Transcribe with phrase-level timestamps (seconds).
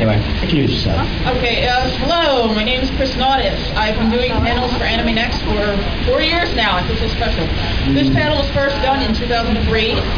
[0.00, 1.04] Anyway, introduce yourself.
[1.36, 3.60] Okay, uh, hello, my name is Chris Naudis.
[3.76, 5.60] I've been doing panels for Anime Next for
[6.08, 6.80] four years now.
[6.80, 7.44] I feel so special.
[7.92, 9.60] This panel was first done in 2003.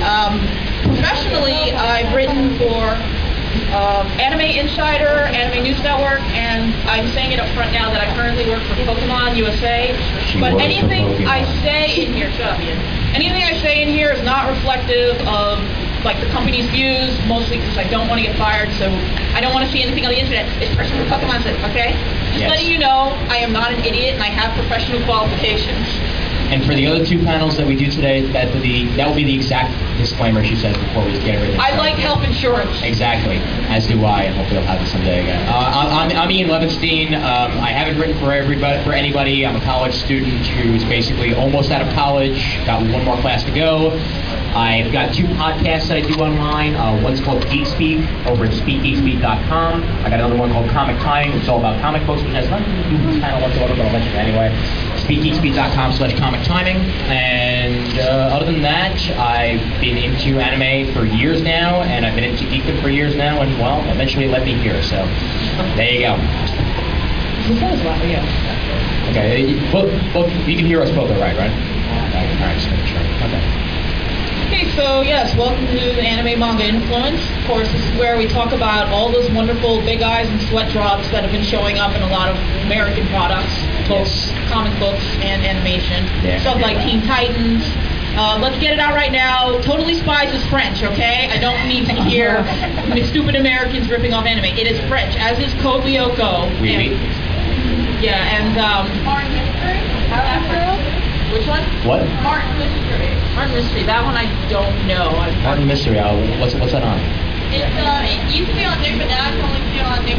[0.07, 0.39] Um,
[0.87, 2.95] professionally, I've written for
[3.75, 8.15] um, Anime Insider, Anime News Network, and I'm saying it up front now that I
[8.15, 9.99] currently work for Pokemon USA.
[10.31, 12.79] She but anything I say in here, shut up, Ian.
[13.19, 15.59] Anything I say in here is not reflective of
[16.05, 18.91] like the company's views, mostly because I don't want to get fired, so
[19.35, 20.47] I don't want to see anything on the internet.
[20.59, 21.93] This person from Pokemon said, okay?
[22.35, 22.51] Just Yes.
[22.51, 25.87] letting you know, I am not an idiot and I have professional qualifications.
[26.53, 29.15] And for the other two panels that we do today, that will be that will
[29.17, 31.59] be the exact disclaimer she said before we get everything.
[31.59, 31.79] I started.
[31.79, 32.83] like health insurance.
[32.83, 33.39] Exactly,
[33.73, 35.49] as do I, and hopefully I'll have it someday again.
[35.49, 37.15] Uh, I'm, I'm Ian Levinstein.
[37.17, 39.47] Um, I haven't written for everybody, for anybody.
[39.47, 42.37] I'm a college student who's basically almost out of college.
[42.67, 43.91] Got one more class to go.
[44.53, 46.75] I've got two podcasts that I do online.
[46.75, 49.83] Uh, one's called Geek Speak over at speakgeekspeak.com.
[49.83, 52.51] I got another one called Comic Timing, which is all about comic books, which has
[52.51, 54.92] nothing to do with this panel whatsoever, but I'll mention it anyway.
[55.03, 56.77] Speakgeekspeak.com slash comic timing.
[57.11, 62.25] And uh, other than that, I've been into anime for years now, and I've been
[62.25, 64.83] into geekdom for years now, and well, eventually it led me here.
[64.83, 64.97] So
[65.77, 66.17] there you go.
[68.09, 69.09] Yeah.
[69.11, 71.51] Okay, you- well, well, you can hear us both, all right, right?
[71.51, 73.01] Okay, all right, just making sure.
[73.27, 73.43] Okay.
[74.47, 77.21] Okay, so yes, welcome to the Anime Manga Influence.
[77.41, 80.71] Of course, this is where we talk about all those wonderful big eyes and sweat
[80.73, 83.53] drops that have been showing up in a lot of American products,
[83.93, 84.51] both Yes.
[84.51, 86.05] comic books and animation.
[86.25, 86.41] Yeah.
[86.41, 87.63] Stuff like Teen Titans.
[88.17, 89.59] Uh, let's get it out right now.
[89.63, 91.29] Totally Spies is French, okay?
[91.33, 92.45] I don't need to hear
[93.09, 94.45] stupid Americans ripping off anime.
[94.45, 96.49] It is French, as is Code Lyoko.
[96.61, 97.19] Oui, And- oui.
[98.03, 99.79] Yeah, and um, Martin Mystery?
[100.11, 100.77] That
[101.33, 101.63] which one?
[101.87, 102.05] What?
[102.23, 103.09] Martin Mystery.
[103.35, 103.83] Martin Mystery.
[103.85, 105.13] That one I don't know.
[105.43, 105.99] Martin Mystery.
[105.99, 106.99] Uh, what's what's that on?
[107.53, 110.17] It's, uh, it used to be on now it's only still on too.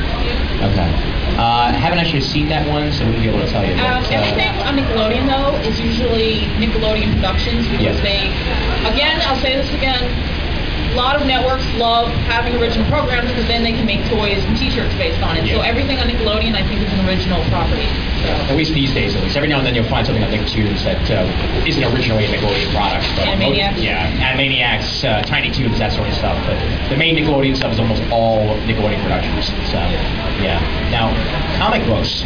[0.69, 0.89] Okay.
[1.33, 3.73] Uh, haven't actually seen that one, so wouldn't be able to tell you.
[3.73, 7.97] Um, but, uh, everything on Nickelodeon though is usually Nickelodeon Productions because Yes.
[8.05, 8.29] they,
[8.87, 10.13] again, I'll say this again.
[10.93, 14.55] A lot of networks love having original programs because then they can make toys and
[14.55, 15.49] T-shirts based on it.
[15.49, 17.89] So everything on Nickelodeon, I think, is an original property.
[18.23, 19.35] At least these days, at least.
[19.35, 22.71] Every now and then you'll find something on Nicktoons that uh, isn't originally a Nickelodeon
[22.77, 23.09] product.
[23.17, 23.81] But Animaniacs.
[23.81, 26.37] yeah, Animaniacs, uh, Tiny Toons, that sort of stuff.
[26.45, 29.47] But the main Nickelodeon stuff is almost all Nickelodeon Productions.
[29.73, 29.81] So,
[30.45, 30.61] yeah.
[30.91, 31.09] Now,
[31.57, 32.23] comic books.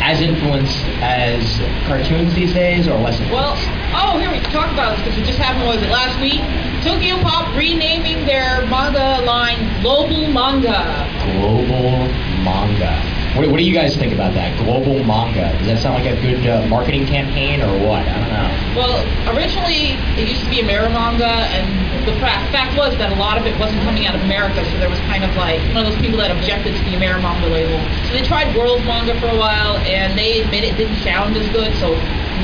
[0.00, 1.42] As influenced as
[1.86, 3.66] cartoons these days, or less influenced?
[3.66, 5.66] Well, oh, here we can talk about this because it just happened.
[5.66, 6.40] what Was it last week?
[6.82, 11.06] Tokyo Pop renaming their manga line Global Manga.
[11.34, 12.06] Global
[12.42, 13.17] manga.
[13.38, 14.58] What, what do you guys think about that?
[14.58, 15.54] Global manga.
[15.62, 18.02] Does that sound like a good uh, marketing campaign or what?
[18.02, 18.50] I don't know.
[18.74, 18.98] Well,
[19.30, 21.70] originally it used to be Ameri manga, and
[22.02, 24.74] the fact, fact was that a lot of it wasn't coming out of America, so
[24.82, 27.46] there was kind of like one of those people that objected to the Ameri manga
[27.46, 27.78] label.
[28.10, 31.46] So they tried world manga for a while, and they admit it didn't sound as
[31.54, 31.94] good, so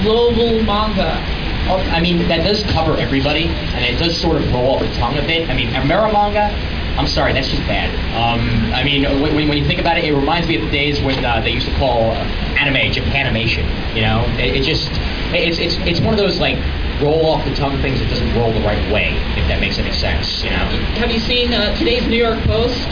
[0.06, 1.18] global manga.
[1.66, 4.92] Oh, I mean, that does cover everybody, and it does sort of roll off the
[4.94, 5.50] tongue a bit.
[5.50, 6.54] I mean, Amerimanga,
[6.98, 7.90] I'm sorry, that's just bad.
[8.14, 11.00] Um, I mean, when, when you think about it, it reminds me of the days
[11.02, 12.14] when uh, they used to call uh,
[12.54, 13.66] anime Japanimation.
[13.94, 14.88] You know, it, it just,
[15.34, 16.56] it's, it's, it's one of those like
[17.02, 19.92] roll off the tongue things that doesn't roll the right way, if that makes any
[19.92, 20.44] sense.
[20.44, 20.64] You know.
[21.02, 22.86] Have you seen uh, today's New York Post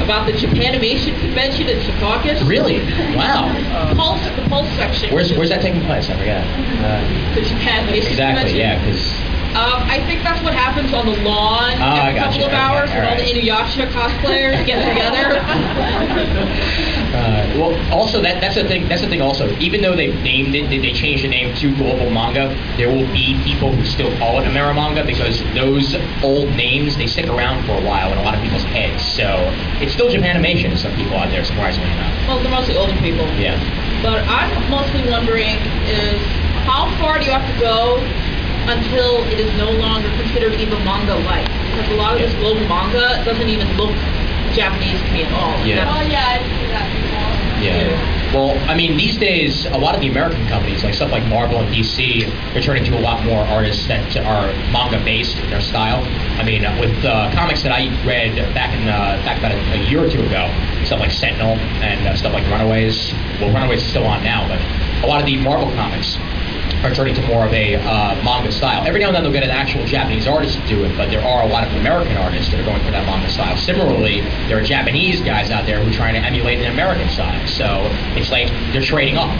[0.00, 2.48] about the Japanimation convention in Secaucus?
[2.48, 2.80] Really?
[3.14, 3.52] Wow.
[3.94, 5.14] Pulse, the Pulse section.
[5.14, 6.08] Where's where's that taking place?
[6.08, 6.42] I forget.
[6.80, 8.50] Uh, The Japanimation exactly.
[8.50, 8.56] convention.
[8.56, 9.21] Yeah, because.
[9.52, 12.88] Um, I think that's what happens on the lawn Oh, every couple of Okay, hours
[12.88, 13.18] when all right.
[13.20, 15.44] the Inuyasha cosplayers get together.
[17.12, 18.88] Uh, well, also that that's the thing.
[18.88, 19.20] That's the thing.
[19.20, 22.48] Also, even though they've named it, they, they changed the name to Global Manga.
[22.78, 27.26] There will be people who still call it Amerimanga because those old names they stick
[27.28, 29.04] around for a while in a lot of people's heads.
[29.04, 29.28] So
[29.84, 32.16] it's still Japanimation to some people out there, surprisingly enough.
[32.26, 33.26] well, they're mostly older people.
[33.36, 33.60] Yeah.
[34.02, 36.16] But I'm mostly wondering is
[36.64, 38.00] how far do you have to go
[38.68, 41.46] until it is no longer considered even manga-like?
[41.46, 43.94] Because a lot of this global manga doesn't even look
[44.54, 45.54] Japanese to me at all.
[45.66, 45.88] Yeah.
[45.88, 47.12] Oh, yeah, I see that before.
[47.62, 48.32] Yeah.
[48.32, 51.58] Well, I mean, these days, a lot of the American companies, like stuff like Marvel
[51.58, 56.02] and DC, they're turning to a lot more artists that are manga-based in their style.
[56.40, 59.58] I mean, uh, with uh, comics that I read back in uh, back about a,
[59.72, 60.48] a year or two ago,
[60.84, 63.12] stuff like Sentinel and uh, stuff like Runaways.
[63.38, 64.58] Well, Runaways is still on now, but
[65.04, 66.16] a lot of the Marvel comics
[66.82, 68.86] are turning to more of a uh, manga style.
[68.86, 71.22] Every now and then they'll get an actual Japanese artist to do it, but there
[71.22, 73.56] are a lot of American artists that are going for that manga style.
[73.56, 77.46] Similarly, there are Japanese guys out there who are trying to emulate an American style.
[77.46, 77.86] So
[78.18, 79.30] it's like they're trading up.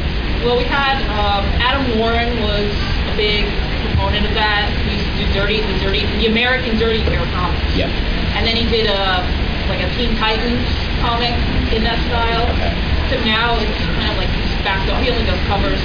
[0.43, 2.71] Well, we had um, Adam Warren was
[3.11, 3.47] a big
[3.87, 4.71] proponent of that.
[4.87, 7.63] He used to do dirty, the dirty, the American Dirty Pair comics.
[7.79, 7.91] Yep.
[8.35, 9.23] And then he did a
[9.71, 10.67] like a Teen Titans
[10.99, 11.35] comic
[11.71, 12.47] in that style.
[12.59, 12.75] Okay.
[13.11, 15.03] So now it's kind of like he's backed off.
[15.03, 15.79] He only does covers.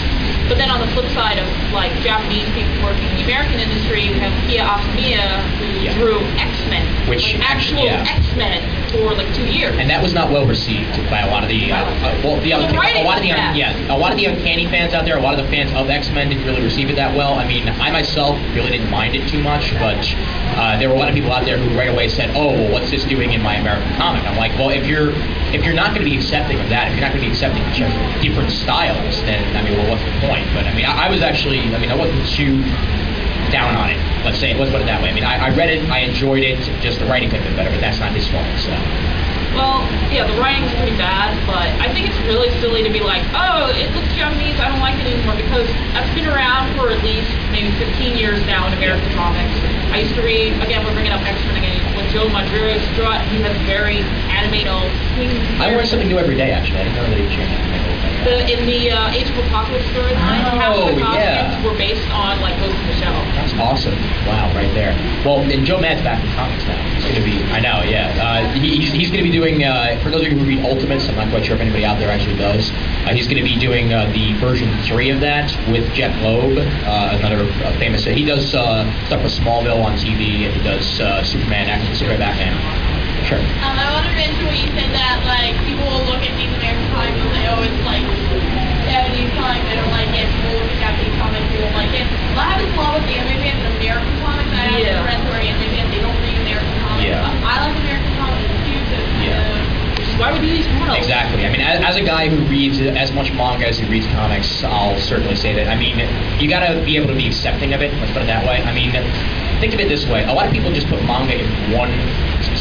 [0.48, 4.10] But then on the flip side of like Japanese people working in the American industry,
[4.10, 5.94] we have Kia Asamiya who Yeah.
[5.94, 8.06] drew X Men, Which like actual yeah.
[8.08, 9.76] X Men for like two years.
[9.78, 12.52] And that was not well received by a lot of the uh, uh, well, the,
[12.52, 12.58] a
[13.04, 15.44] lot of the yeah, a lot of the uncanny fans out there, a lot of
[15.46, 17.34] the fans of X Men didn't really receive it that well.
[17.34, 19.98] I mean, I myself really didn't mind it too much, but
[20.58, 22.72] uh, there were a lot of people out there who right away said, "Oh, well,
[22.72, 25.12] what's this doing in my American comic?" I'm like, well, if you're
[25.54, 27.32] if you're not going to be accepting of that, if you're not going to be
[27.32, 30.46] accepting of different styles, then I mean, well, what's the point?
[30.54, 32.62] But I mean, I, I was actually, I mean, I wasn't too
[33.52, 34.00] down on it.
[34.26, 34.58] Let's say, it.
[34.58, 35.10] let's put it that way.
[35.10, 36.60] I mean, I, I read it, I enjoyed it.
[36.82, 38.48] Just the writing could have been better, but that's not his fault.
[38.60, 38.76] So.
[39.56, 39.82] Well,
[40.14, 43.74] yeah, the writing's pretty bad, but I think it's really silly to be like, oh,
[43.74, 45.66] it looks Japanese, I don't like it anymore, because
[45.98, 49.58] that's been around for at least maybe 15 years now in American comics.
[49.90, 53.42] I used to read, again, we're bringing up X-Men again, when Joe Madureira draw, he
[53.42, 54.70] has very animated.
[55.58, 56.52] I learn something new every day.
[56.52, 57.67] Actually, I didn't know that he changed my whole thing.
[58.28, 61.64] The, in the uh, Age of Apocalypse storyline, half Oh, the costumes yeah.
[61.64, 63.16] were based on like Ghost in the Shell.
[63.40, 63.96] That's awesome.
[64.28, 64.92] Wow, right there.
[65.24, 66.76] Well, and Joe Mad's back in comics now.
[66.96, 68.12] He's going to be, I know, yeah.
[68.20, 70.60] Uh, he, he's he's going to be doing, uh, for those of you who read
[70.66, 72.70] Ultimates, I'm not quite sure if anybody out there actually does,
[73.08, 76.58] uh, he's going to be doing uh, the version 3 of that with Jeph Loeb,
[76.60, 81.00] uh, another uh, famous, he does uh, stuff with Smallville on TV, and he does
[81.00, 82.87] uh, Superman, actually, Superman Batman.
[83.28, 83.44] Sure.
[83.60, 86.48] Um, I want to mention when you said that, like, people will look at these
[86.48, 88.06] American comics and say, oh, it's like
[88.88, 90.28] Japanese comics, I don't like it.
[90.32, 92.08] People look at Japanese comics, they don't like it.
[92.32, 94.48] Well, I have this law with the anime fans and American comics.
[94.56, 94.96] I have Yeah.
[94.96, 97.04] some friends who are anime fans, they don't read American comics.
[97.04, 97.28] Yeah.
[97.28, 99.36] Um, I like American comics too, so, Yeah.
[99.44, 100.96] uh, Which is why we do these panels.
[100.96, 101.44] Exactly.
[101.44, 104.48] I mean, as, as a guy who reads as much manga as he reads comics,
[104.64, 105.68] I'll certainly say that.
[105.68, 106.00] I mean,
[106.40, 107.92] you got to be able to be accepting of it.
[108.00, 108.64] Let's put it that way.
[108.64, 108.92] I mean,
[109.60, 111.92] think of it this way: a lot of people just put manga in one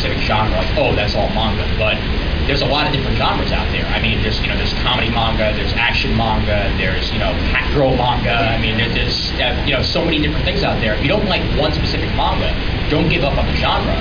[0.06, 1.66] specific genre, like, oh, that's all manga.
[1.78, 1.98] But
[2.46, 3.86] there's a lot of different genres out there.
[3.86, 7.72] I mean, there's you know, there's comedy manga, there's action manga, there's you know, cat
[7.74, 8.30] girl manga.
[8.30, 10.94] I mean, there, there's uh, you know, so many different things out there.
[10.94, 12.54] If you don't like one specific manga,
[12.90, 13.98] don't give up on the genre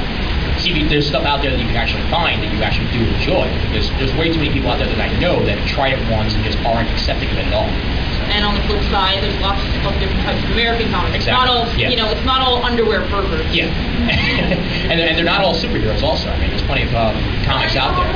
[0.55, 3.43] see there's stuff out there that you can actually find that you actually do enjoy.
[3.67, 6.33] Because there's way too many people out there that I know that tried it once
[6.33, 7.67] and just aren't accepting of it at all.
[8.31, 11.15] And on the flip side, there's lots of different types of American comics.
[11.23, 11.89] It's not all, Yeah.
[11.89, 13.53] you know, it's not all underwear perverts.
[13.53, 13.65] Yeah.
[14.89, 16.29] and, they're, and they're not all superheroes also.
[16.29, 18.09] I mean, there's plenty of um, comics out there.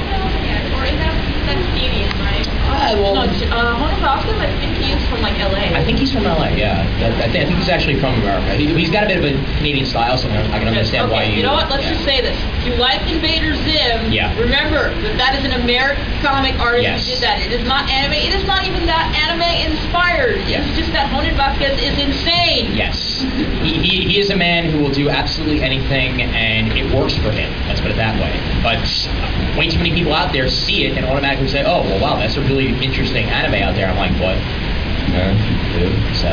[0.75, 1.13] Or is that,
[1.45, 2.45] that's Canadian, right?
[2.69, 5.75] No, uh, I think he is from like LA.
[5.77, 6.85] I think he's from LA, yeah.
[6.97, 8.55] I, think, I think he's actually from America.
[8.55, 11.23] He, he's got a bit of a Canadian style, so I can understand okay, why
[11.23, 11.69] you You know what?
[11.69, 11.93] Let's yeah.
[11.93, 12.37] just say this.
[12.61, 14.37] If you like Invader Zim, Yeah.
[14.39, 17.07] remember that that is an American comic artist Yes.
[17.07, 17.41] who did that.
[17.41, 18.13] It is not anime.
[18.13, 20.37] It is not even that anime inspired.
[20.47, 20.65] Yeah.
[20.65, 22.75] It's just that Jhonen Vasquez is insane.
[22.75, 23.21] Yes.
[23.63, 27.31] He, he, he is a man who will do absolutely anything, and it works for
[27.31, 27.51] him.
[27.67, 28.31] Let's put it that way.
[28.63, 28.79] But
[29.09, 32.15] uh, way too many people out there see it and automatically say, oh, well, wow,
[32.17, 33.87] that's a really interesting anime out there.
[33.87, 34.37] I'm like, what?
[35.09, 35.95] Dude.
[36.17, 36.29] So,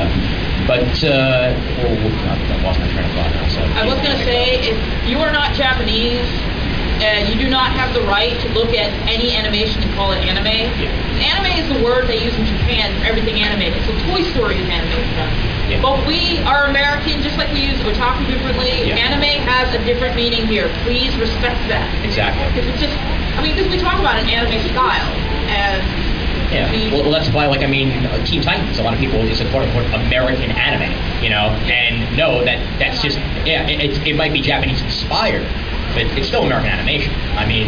[0.67, 3.49] but, uh, well, I lost my train of thought now.
[3.49, 3.61] So.
[3.63, 6.27] I was gonna say, if you are not Japanese,
[7.01, 10.21] uh, you do not have the right to look at any animation and call it
[10.25, 10.73] anime.
[10.81, 10.89] Yeah.
[11.37, 13.85] Anime is the word they use in Japan for everything animated.
[13.85, 15.05] So Toy Story is animated.
[15.69, 15.83] Yeah.
[15.83, 18.89] But we are American, just like we use otaku differently.
[18.89, 18.97] Yeah.
[18.97, 20.73] Anime has a different meaning here.
[20.85, 21.89] Please respect that.
[22.05, 22.49] Exactly.
[22.53, 22.97] Because it's just,
[23.37, 25.13] I mean, because we talk about an anime style,
[25.53, 25.85] and
[26.53, 26.93] Yeah.
[26.93, 28.79] Well, that's why, like, I mean, uh, Teen Titans.
[28.79, 32.59] A lot of people is a quote unquote American anime, you know, and no, that
[32.79, 35.43] that's just yeah, it, it's- it might be Japanese inspired,
[35.95, 37.13] but it's still American animation.
[37.37, 37.67] I mean,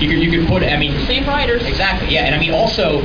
[0.00, 1.62] you could you could put, I mean, same writers.
[1.64, 3.02] exactly, yeah, and I mean also.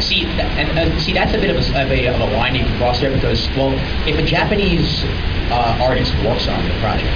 [0.00, 2.64] See, and uh, see, that's a bit of a, of a, of a line you
[2.64, 3.70] can cross there because, well,
[4.08, 5.04] if a Japanese
[5.52, 7.14] uh, artist works on the project,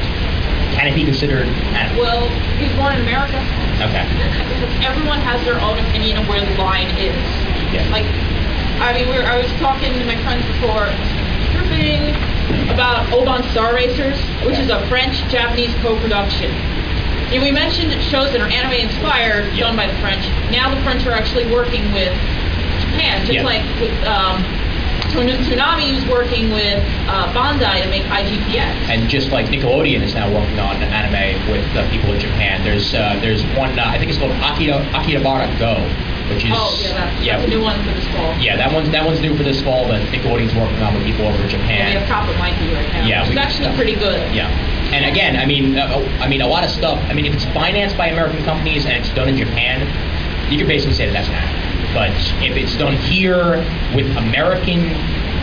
[0.76, 1.97] can it be considered anime?
[1.97, 2.28] Well,
[2.61, 3.40] he's born in America.
[3.80, 4.04] Okay.
[4.85, 7.16] everyone has their own opinion of where the line is.
[7.73, 7.88] Yeah.
[7.90, 8.04] Like,
[8.80, 10.92] I mean, we were, I was talking to my friends before,
[11.52, 12.12] tripping
[12.68, 16.52] about Oban Star Racers, which is a French-Japanese co-production.
[17.33, 20.25] And we mentioned shows that are anime inspired, done by the French.
[20.52, 22.12] Now the French are actually working with
[22.80, 24.45] Japan, just like with um,
[25.13, 28.89] Toonami is working with uh, Bandai to make IGPX.
[28.91, 32.95] And just like Nickelodeon is now working on anime with uh, people in Japan, there's
[32.95, 35.79] uh, there's one uh, I think it's called Akira Akihabara Go,
[36.35, 38.35] which is oh yeah, that's, yeah, that's a new one for this fall.
[38.41, 39.87] yeah that one's that one's new for this fall.
[39.89, 41.97] That Nickelodeon's working on with people over in And we Japan.
[41.97, 43.07] have Top of Mikey right now.
[43.07, 43.77] Yeah, which we is actually stuff.
[43.77, 44.21] pretty good.
[44.35, 44.49] Yeah,
[44.93, 46.99] and again, I mean, uh, I mean, a lot of stuff.
[47.09, 49.81] I mean, if it's financed by American companies and it's done in Japan,
[50.51, 51.56] you can basically say that that's an anime.
[51.97, 52.12] But
[52.45, 53.65] if it's done here
[53.97, 54.93] with American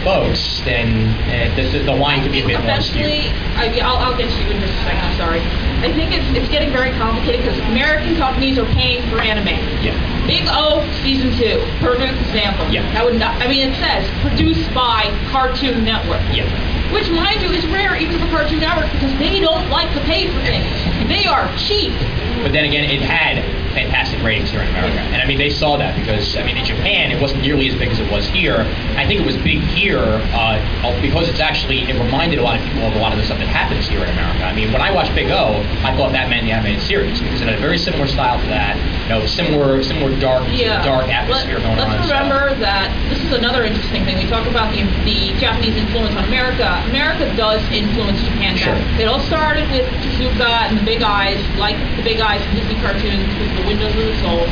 [0.05, 3.09] folks, then uh, the, the line could be a bit more skewed.
[3.09, 5.01] Eventually, I, I'll, I'll get to you in just a second.
[5.01, 5.41] I'm sorry.
[5.81, 9.57] I think it's it's getting very complicated because American companies are paying for anime.
[9.81, 9.97] Yeah.
[10.29, 12.69] Big O season two, perfect example.
[12.69, 12.85] Yeah.
[12.93, 13.41] That would not.
[13.41, 16.21] I mean, it says produced by Cartoon Network.
[16.29, 16.45] Yeah.
[16.93, 20.29] Which, mind you, is rare even for Cartoon Network because they don't like to pay
[20.29, 20.69] for things.
[21.09, 21.97] They are cheap.
[22.45, 23.41] But then again, it had
[23.73, 26.65] fantastic ratings here in America, and I mean they saw that because I mean in
[26.65, 28.61] Japan it wasn't nearly as big as it was here.
[28.95, 29.99] I think it was big here
[30.33, 33.25] uh, because it's actually it reminded a lot of people of a lot of the
[33.25, 34.43] stuff that happens here in America.
[34.45, 37.41] I mean when I watched Big O, I thought that meant the animated series because
[37.41, 38.77] it had a very similar style to that.
[39.03, 40.83] You know, similar similar dark Yeah.
[40.83, 42.07] dark atmosphere Let, going let's on.
[42.07, 44.17] so- remember that this is another interesting thing.
[44.17, 46.63] We talk about the, the Japanese influence on America.
[46.89, 48.55] America does influence Japan.
[48.55, 48.75] Sure.
[49.01, 52.75] It all started with Tezuka and the Big Eyes, like the Big Eyes in Disney
[52.79, 53.25] cartoons,
[53.65, 54.45] windows of the soul.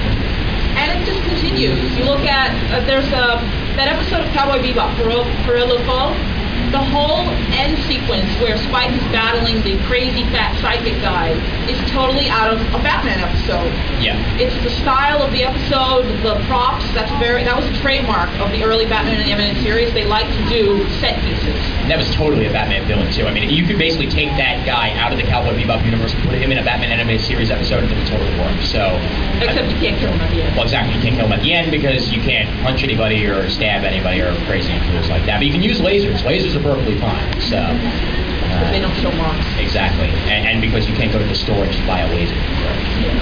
[0.78, 1.80] And it just continues.
[1.98, 3.40] You look at uh, there's a
[3.76, 6.31] that episode of Cowboy Bebop, Pearl, Pierrot le Fou.
[6.72, 11.36] The whole end sequence where Spike is battling the crazy fat psychic guy
[11.68, 13.68] is totally out of a Batman episode.
[14.00, 14.16] Yeah.
[14.40, 16.88] It's the style of the episode, the props.
[16.96, 17.44] That's very.
[17.44, 19.92] That was a trademark of the early Batman and the animated series.
[19.94, 21.60] They like to do set pieces.
[21.92, 23.28] That was totally a Batman villain too.
[23.28, 26.24] I mean, you could basically take that guy out of the Cowboy Bebop universe and
[26.24, 28.56] put him in a Batman animated series episode, and it would totally work.
[28.64, 28.96] So,
[29.44, 30.56] Except you can't kill him at the end.
[30.56, 33.50] well, exactly, you can't kill him at the end because you can't punch anybody or
[33.50, 35.44] stab anybody or crazy things like that.
[35.44, 36.24] But you can use lasers.
[36.24, 37.42] Lasers are perfectly fine.
[37.42, 39.46] So, Because they uh, don't show marks.
[39.58, 42.36] exactly, and, and because you can't go to the store and just buy a laser.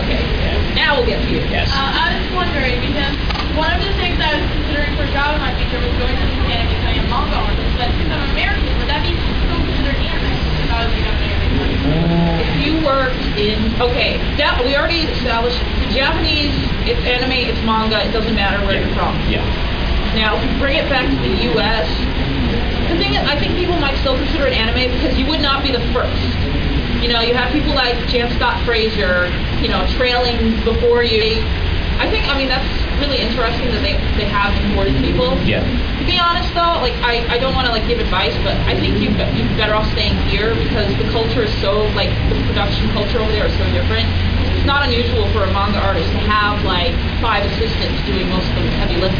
[0.03, 0.19] Okay.
[0.19, 0.75] Yeah.
[0.75, 1.39] Now we'll get to you.
[1.47, 1.69] Yes.
[1.71, 3.15] Uh, I was wondering because
[3.55, 6.15] one of the things I was considering for a job in my future was going
[6.15, 7.71] to Japan and becoming a manga artist.
[7.79, 11.39] But since I'm American, would that be still considered anime if I was becoming an
[11.39, 12.39] anime?
[12.43, 16.51] If you worked in okay, Ja- we already established the Japanese.
[16.85, 17.33] It's anime.
[17.49, 18.03] It's manga.
[18.03, 19.15] It doesn't matter where you're from.
[19.31, 19.43] Yeah.
[20.17, 21.85] Now, if you bring it back to the U.S.,
[22.89, 25.61] the thing is, I think people might still consider it anime because you would not
[25.61, 26.25] be the first.
[27.01, 29.29] You know, you have people like Jan Scott Frazier,
[29.61, 31.39] you know, trailing before you.
[31.99, 32.67] I think, I mean, that's
[32.99, 35.35] really interesting that they, they have imported people.
[35.43, 35.63] Yeah.
[35.99, 38.75] To be honest, though, like I, I don't want to like give advice, but I
[38.79, 42.39] think you you'd be better off staying here because the culture is so like the
[42.47, 44.07] production culture over there is so different.
[44.55, 48.63] It's not unusual for a manga artist to have like five assistants doing most of
[48.63, 49.18] the heavy lifting.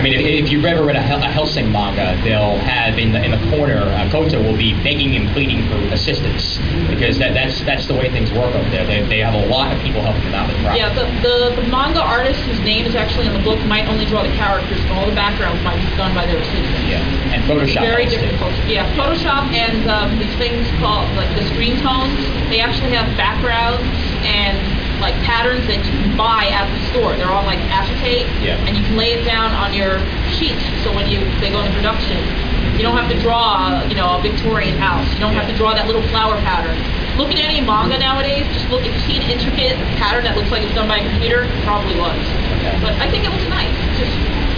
[0.00, 3.12] I mean, if, if you've ever read a, Hel- a Hellsing manga, they'll have in
[3.12, 6.56] the in the corner, uh, Koto will be begging and pleading for assistance
[6.88, 8.86] because that, that's that's the way things work over there.
[8.86, 10.72] They, they have a lot of people helping them out with the.
[10.72, 14.06] Yeah, the, the, the manga artist whose name is actually in the book might only
[14.06, 16.88] draw the characters, and all the backgrounds might be done by their assistants.
[16.88, 17.04] Yeah.
[17.36, 17.84] And Photoshop.
[17.84, 18.48] Very helps, different too.
[18.48, 18.64] culture.
[18.72, 22.16] Yeah, Photoshop and um, these things called like the screen tones.
[22.48, 23.84] They actually have backgrounds
[24.24, 24.56] and
[25.00, 27.16] like patterns that you can buy at the store.
[27.16, 28.60] They're all like acetate, Yeah.
[28.68, 29.98] and you can lay it down on your
[30.36, 30.62] sheets.
[30.84, 32.20] So when you they go into production,
[32.76, 35.08] you don't have to draw, you know, a Victorian house.
[35.12, 36.76] You don't have to draw that little flower pattern.
[37.18, 38.46] Look at any manga nowadays.
[38.54, 41.04] Just look if you see an intricate pattern that looks like it's done by a
[41.04, 41.44] computer.
[41.44, 42.16] It probably was.
[42.60, 42.76] Okay.
[42.80, 43.72] But I think it looks nice.
[43.92, 44.14] It's just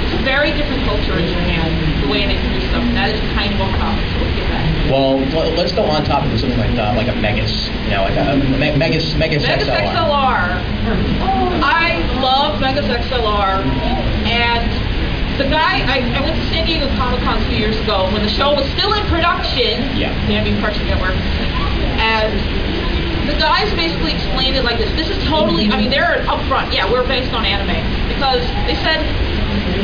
[0.06, 1.72] it's a very different culture in Japan,
[2.04, 2.84] the way they produce stuff.
[2.94, 4.04] That is kind of off topic.
[4.12, 4.66] So let's get back.
[4.90, 5.18] Well,
[5.56, 8.32] let's go on topic of something like uh, like a Megas, you know, like a,
[8.32, 9.94] a Me- Megas Megas, Megas XLR.
[9.94, 11.62] XLR.
[11.62, 13.64] I love Megas XLR,
[14.26, 14.68] and
[15.38, 18.28] the guy I, I went to San Diego Comic Con two years ago when the
[18.28, 19.80] show was still in production.
[19.96, 20.12] Yeah.
[20.26, 21.16] The Anime Cartoon Network,
[21.96, 22.32] and
[23.30, 24.90] the guys basically explained it like this.
[24.98, 25.70] This is totally.
[25.70, 26.74] I mean, they're upfront.
[26.74, 29.00] Yeah, we're based on anime because they said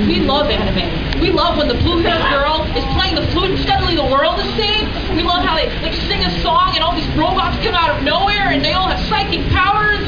[0.06, 1.20] we love anime.
[1.20, 4.48] We love when the blue-haired girl is playing the flute and suddenly the world is
[4.54, 4.88] saved.
[5.16, 8.02] We love how they like sing a song and all these robots come out of
[8.02, 9.98] nowhere and they all have psychic powers.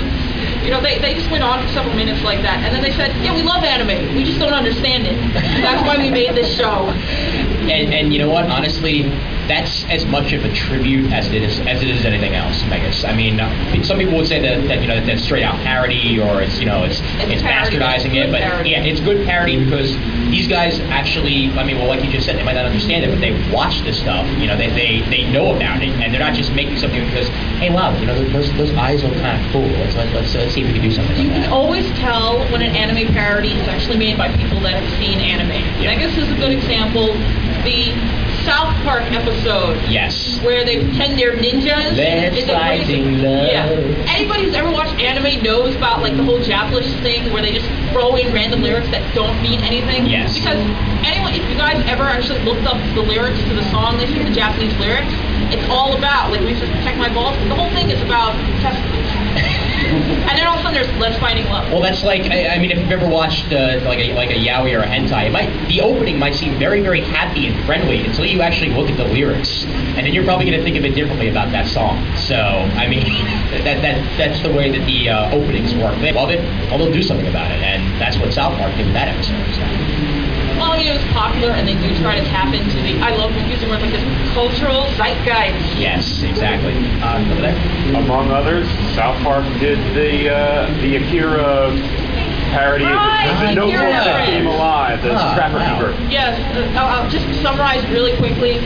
[0.62, 2.62] You know, they, they just went on for several minutes like that.
[2.62, 4.14] And then they said, yeah, we love anime.
[4.14, 5.16] We just don't understand it.
[5.34, 6.88] That's why we made this show.
[6.90, 8.44] And, and you know what?
[8.44, 9.04] Honestly,
[9.48, 12.62] that's as much of a tribute as it is as it is anything else.
[12.64, 13.04] I guess.
[13.04, 16.18] I mean, uh, some people would say that, that you know that's straight out parody
[16.20, 18.30] or it's you know it's It's it's, bastardizing It's it.
[18.32, 18.70] But parody.
[18.70, 19.92] yeah, it's good parody because
[20.30, 21.50] these guys actually.
[21.58, 23.80] I mean, well, like you just said, they might not understand it, but they watch
[23.82, 24.26] this stuff.
[24.38, 27.28] You know, they they, they know about it, and they're not just making something because
[27.58, 29.66] hey, wow, you know those those eyes look kind of cool.
[29.82, 31.52] Let's let's, let's uh, see if we can do something You like can that.
[31.52, 35.50] always tell when an anime parody is actually made by people that have seen anime.
[35.82, 35.96] Yeah.
[35.96, 37.10] Megas is a good example.
[37.64, 37.92] The
[38.44, 40.40] South Park episode Yes.
[40.42, 41.92] where they pretend they're ninjas.
[41.96, 43.46] Let's fight in love.
[43.52, 43.68] Yeah.
[44.08, 47.68] Anybody who's ever watched anime knows about like the whole Japanese thing where they just
[47.92, 50.06] throw in random lyrics that don't mean anything.
[50.06, 50.34] Yes.
[50.38, 50.56] Because
[51.04, 54.24] anyone, if you guys ever actually looked up the lyrics to the song, they sing
[54.24, 55.12] the Japanese lyrics.
[55.52, 57.36] It's all about like we just protect my balls.
[57.48, 59.06] The whole thing is about testicles.
[59.90, 61.70] and then all of a sudden there's let's finding love.
[61.72, 64.38] Well, that's like I, I mean, if you've ever watched uh, like a like a
[64.38, 68.04] yaoi or a hentai, it might the opening might seem very very happy and friendly
[68.04, 70.84] until you actually look at the lyrics, and then you're probably going to think of
[70.84, 71.98] it differently about that song.
[72.16, 73.04] So I mean,
[73.64, 75.98] that that that's the way that the uh, openings work.
[76.00, 76.40] They love it,
[76.70, 79.54] well they'll do something about it, and that's what South Park did with that episode.
[79.54, 79.99] So.
[80.60, 83.00] Well, you know, it's popular, and they do try to tap into the.
[83.00, 85.80] I love using words like this cultural zeitgeist.
[85.80, 86.74] Yes, exactly.
[87.00, 87.96] Uh.
[87.96, 91.72] Among others, South Park did the uh, the Akira
[92.52, 93.82] parody Right, of the Akira.
[93.88, 95.78] notebook that came alive, the Ah, Trapper wow.
[95.78, 95.92] Keeper.
[96.12, 98.58] Yes, uh, I'll, I'll just summarize really quickly.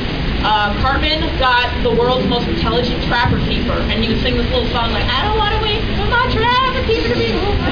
[0.45, 4.69] Uh, Cartman got the world's most intelligent trapper keeper, and he would sing this little
[4.73, 7.63] song like, "I don't want to wait for my trapper keeper to be moved."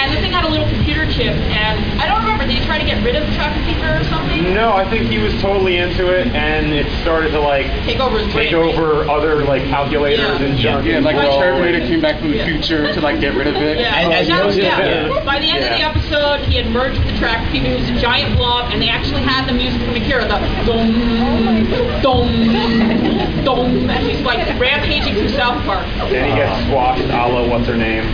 [0.00, 2.46] And the thing had a little computer chip, and I don't remember.
[2.46, 4.54] Did he try to get rid of the trapper keeper or something?
[4.54, 8.18] No, I think he was totally into it, and it started to like Take over
[8.18, 8.64] his take brain.
[8.74, 10.46] over other like calculators Yeah.
[10.46, 10.86] and junk.
[10.86, 11.38] Yeah, and like the brawl.
[11.38, 12.46] Terminator came back from the Yeah.
[12.46, 13.78] future to like get rid of it.
[13.78, 14.80] Yeah, As- as that was- yeah.
[15.12, 15.24] yeah.
[15.24, 18.00] By the end of the episode, he had merged the trapper keeper, who was a
[18.00, 21.68] giant blob, and they actually had the music from Akira, the dum,
[22.00, 25.86] dum, dum, as he's like rampaging through South Park.
[26.08, 28.04] Then he gets squashed, a la what's her name.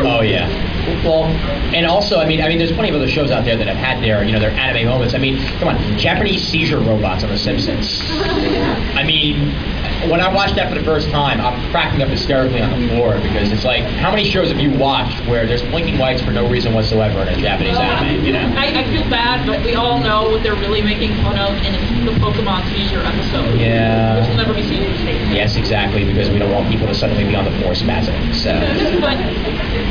[0.00, 0.48] Oh yeah.
[1.04, 1.24] Well,
[1.74, 3.76] and also, I mean, I mean, there's plenty of other shows out there that have
[3.76, 5.14] had their, you know, their anime moments.
[5.14, 8.00] I mean, come on, Japanese seizure robots on The Simpsons.
[8.10, 9.50] I mean,
[10.10, 13.14] when I watched that for the first time, I'm cracking up hysterically on the floor
[13.20, 16.48] because it's like, how many shows have you watched where there's blinking lights for no
[16.48, 18.24] reason whatsoever in a Japanese anime?
[18.24, 18.52] You know?
[18.56, 21.74] I, I feel bad, but we all know what they're really making fun of, and
[21.76, 23.58] it's the Pokemon seizure episode.
[23.58, 24.20] Yeah.
[24.20, 25.30] Which will never be seen in the States.
[25.32, 28.34] Yes, exactly, because we don't want people to suddenly be on the floor spazzing.
[28.34, 28.52] So.
[29.04, 29.20] But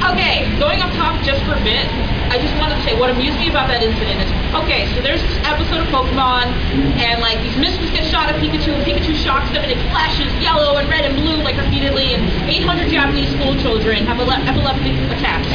[0.09, 1.85] okay, going up top just for a bit,
[2.33, 5.21] I just wanted to say what amused me about that incident is okay, so there's
[5.21, 6.49] this episode of Pokemon
[6.97, 10.33] and like these missiles get shot at Pikachu and Pikachu shocks them and it flashes
[10.41, 14.97] yellow and red and blue like repeatedly and 800 Japanese school children have ele- epileptic
[15.13, 15.45] attacks.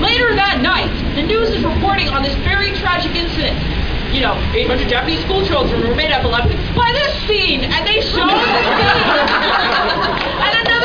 [0.00, 3.60] Later that night, the news is reporting on this very tragic incident.
[4.16, 8.32] You know, 800 Japanese school children were made epileptic by this scene, and they showed
[8.32, 9.28] the scene.
[10.40, 10.79] and another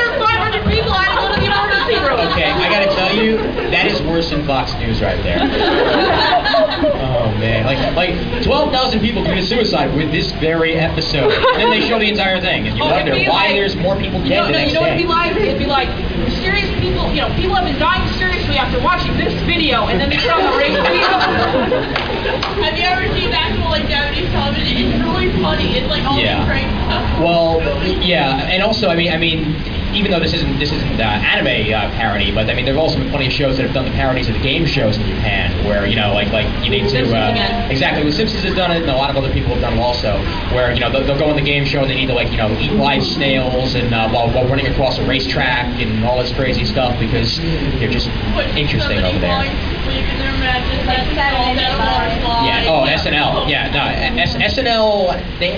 [2.32, 3.38] Okay, I gotta tell you,
[3.72, 5.40] that is worse than Fox News right there.
[5.42, 11.70] Oh man, like like twelve thousand people committed suicide with this very episode, and then
[11.70, 14.30] they show the entire thing, and you Oh, wonder why like- there's more people You
[14.30, 15.36] dead know, the no, next you know what it'd be like?
[15.36, 17.12] It'd be like mysterious people.
[17.14, 20.32] You know, people have been dying mysteriously after watching this video, and then they put
[20.32, 21.12] on the radio.
[22.64, 24.92] Have you ever seen actual like Japanese television?
[24.92, 25.78] It's really funny.
[25.78, 26.40] It's like all Yeah.
[26.42, 27.20] the prank stuff.
[27.22, 27.62] Well,
[28.04, 29.56] yeah, and also, I mean, I mean,
[29.96, 33.00] even though this isn't this isn't uh, anime uh, parody, but I mean, there've also
[33.00, 35.66] been plenty of shows that have done the parodies of the game shows in Japan,
[35.66, 38.04] where you know, like like you need to uh, exactly.
[38.04, 40.18] The Simpsons has done it, and a lot of other people have done it also,
[40.54, 42.30] where you know they'll, they'll go in the game show and they need to like
[42.32, 46.20] you know eat live snails and uh, while while running across a racetrack and all
[46.22, 47.38] this crazy stuff because
[47.80, 49.30] they're just Put interesting over there.
[49.32, 52.22] falling asleep in their mattress Like that's Saturday installed at a Night water Live.
[52.22, 52.46] slide.
[52.46, 52.72] Yeah.
[52.72, 53.50] Oh, SNL.
[53.50, 53.72] Yeah.
[53.72, 54.22] No.
[54.22, 55.40] S- SNL.
[55.40, 55.56] They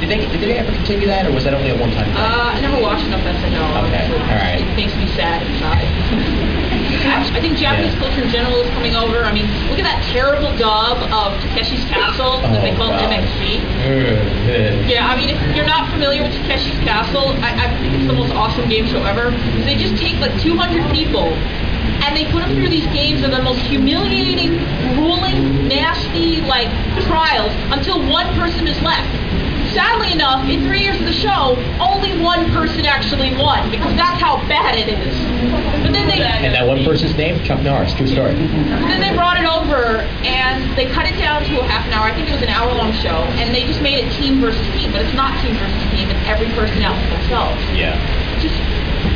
[0.00, 2.16] did they did they ever continue that, or was that only a one time thing?
[2.16, 3.84] Uh, I never watched enough SNL.
[3.86, 4.60] Okay, It- all right.
[4.64, 5.86] It makes me sad inside.
[7.00, 8.00] I think Japanese Yeah.
[8.00, 9.24] culture in general is coming over.
[9.24, 12.92] I mean, look at that terrible dub of Takeshi's Castle that they Oh, call.
[12.92, 13.60] MXC.
[14.88, 18.12] Yeah, I mean, if you're not familiar with Takeshi's Castle, I, I think it's the
[18.12, 19.30] most awesome game show ever.
[19.64, 21.32] They just take like 200 people
[22.04, 24.58] and they put them through these games of the most humiliating,
[24.96, 26.68] grueling, nasty, like
[27.06, 29.08] trials until one person is left.
[29.72, 34.20] Sadly enough, in three years of the show, only one person actually won because that's
[34.20, 35.14] how bad it is.
[35.82, 37.94] But then they And that one person's name, Chuck Norris.
[37.94, 38.34] True story.
[38.34, 42.06] then they brought it over and they cut it down to a half an hour.
[42.10, 44.60] I think it was an hour long show, and they just made it team versus
[44.74, 46.10] team, but it's not team versus team.
[46.10, 47.62] It's every person out for themselves.
[47.78, 47.94] Yeah.
[48.42, 48.58] Just,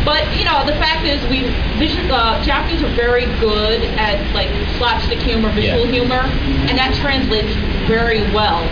[0.05, 1.51] but you know, the fact is, we
[1.83, 5.99] visual, uh, Japanese are very good at like slapstick humor, visual Yeah.
[6.05, 6.23] humor,
[6.71, 7.51] and that translates
[7.87, 8.63] very well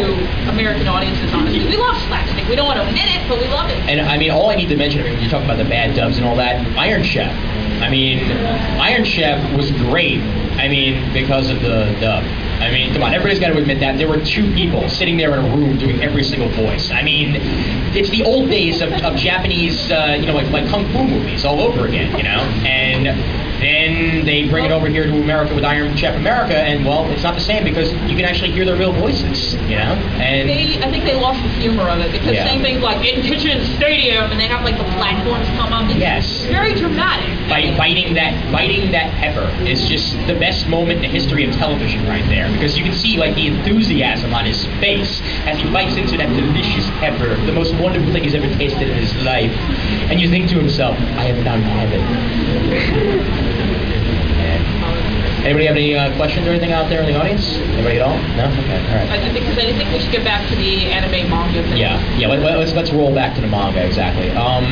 [0.00, 1.32] to American audiences.
[1.32, 2.46] Honestly, we love slapstick.
[2.48, 3.78] We don't want to admit it, but we love it.
[3.88, 5.64] And I mean, all I need to mention, I mean, when you talk about the
[5.64, 7.32] bad dubs and all that, Iron Chef.
[7.82, 8.18] I mean,
[8.80, 10.20] Iron Chef was great.
[10.58, 12.24] I mean, because of the dub.
[12.60, 15.32] I mean, come on, everybody's got to admit that there were two people sitting there
[15.38, 16.90] in a room doing every single voice.
[16.90, 17.36] I mean,
[17.94, 21.44] it's the old days of, of Japanese, uh, you know, like, like kung fu movies
[21.44, 22.40] all over again, you know.
[22.66, 23.06] And
[23.60, 27.22] then they bring it over here to America with Iron Chef America, and well, it's
[27.22, 29.94] not the same because you can actually hear their real voices, you know.
[30.22, 32.46] And They, I think they lost the humor of it because Yeah.
[32.46, 35.88] same things like in Kitchen Stadium, and they have like the platforms come up.
[35.90, 36.46] It's Yes.
[36.46, 37.26] very dramatic.
[37.48, 41.54] Bite, biting that biting that pepper is just the best moment in the history of
[41.56, 45.68] television right there because you can see like the enthusiasm on his face as he
[45.70, 49.50] bites into that delicious pepper, the most wonderful thing he's ever tasted in his life,
[50.10, 53.47] and you think to himself, "I have found heaven."
[55.44, 57.46] Anybody have any uh, questions or anything out there in the audience?
[57.72, 58.18] Anybody at all?
[58.36, 58.44] No.
[58.64, 58.78] Okay.
[58.90, 59.08] All right.
[59.10, 61.76] I think because I think we should get back to the anime manga thing.
[61.78, 62.26] Yeah, yeah.
[62.28, 64.30] Let, us let's roll back to the manga exactly.
[64.32, 64.64] Um,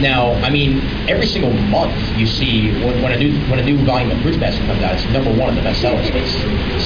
[0.00, 3.78] now, I mean, every single month you see when, when a new when a new
[3.84, 6.34] volume of Fruits Basket comes out, it's number one on the bestsellers list.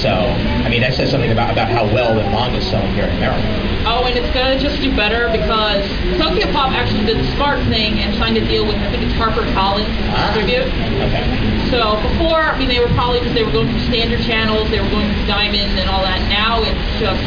[0.01, 3.05] So, I mean, that says something about about how well the manga is selling here
[3.05, 3.45] in America.
[3.87, 5.81] Oh, and it's gonna just do better because
[6.21, 9.13] Tokyo Pop actually did the smart thing and signed a deal with I think it's
[9.15, 10.29] Harper Collins to Ah.
[10.33, 10.67] distribute.
[11.09, 11.25] Okay.
[11.69, 14.81] So before, I mean, they were probably because they were going through standard channels, they
[14.81, 16.17] were going through Diamond and all that.
[16.29, 17.21] Now it's just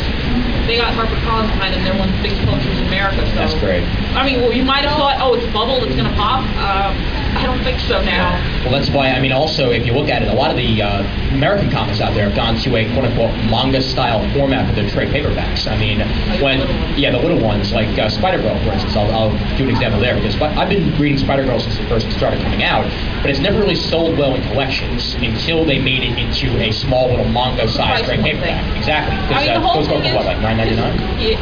[0.67, 1.85] they got Harper Collins behind them.
[1.85, 3.23] They're one of the biggest publishers in America.
[3.23, 3.83] So That's great.
[4.19, 6.43] I mean, well, you might have thought, oh, it's bubble, it's gonna pop.
[6.59, 8.39] Um, I don't think so now.
[8.63, 9.11] Well, that's why.
[9.11, 11.03] I mean, also, if you look at it, a lot of the uh,
[11.35, 14.89] American comics out there have gone to a quote unquote manga style format for their
[14.89, 15.67] trade paperbacks.
[15.67, 15.99] I mean,
[16.41, 16.61] when
[16.97, 18.95] yeah, the little ones like uh, Spider Girl, for instance.
[18.95, 22.11] I'll, I'll do an example there because I've been reading Spider Girl since it first
[22.13, 22.85] started coming out,
[23.23, 27.11] but it's never really sold well in collections until they made it into a small
[27.11, 28.63] little manga size trade paperback.
[28.65, 28.77] thing.
[28.77, 29.17] Exactly.
[29.35, 30.99] I mean, uh, those go for what, like nine ninety nine?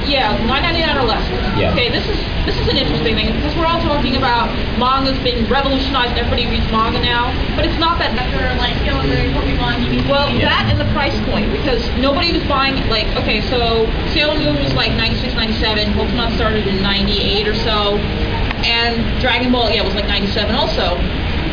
[0.09, 1.29] Yeah, nine ninety nine or less.
[1.59, 1.73] Yeah.
[1.73, 5.47] Okay, this is this is an interesting thing because we're all talking about manga's been
[5.91, 6.19] revolutionized.
[6.19, 8.11] Everybody reads manga now, but it's not that.
[8.21, 10.49] After like Sailor Moon, Pokemon, you Well, Yeah.
[10.51, 14.73] that and the price point because nobody was buying like okay, so Sailor Moon was
[14.75, 17.97] like 96, 97, Pokemon started in 98 or so,
[18.67, 20.99] and Dragon Ball yeah was like 97 also.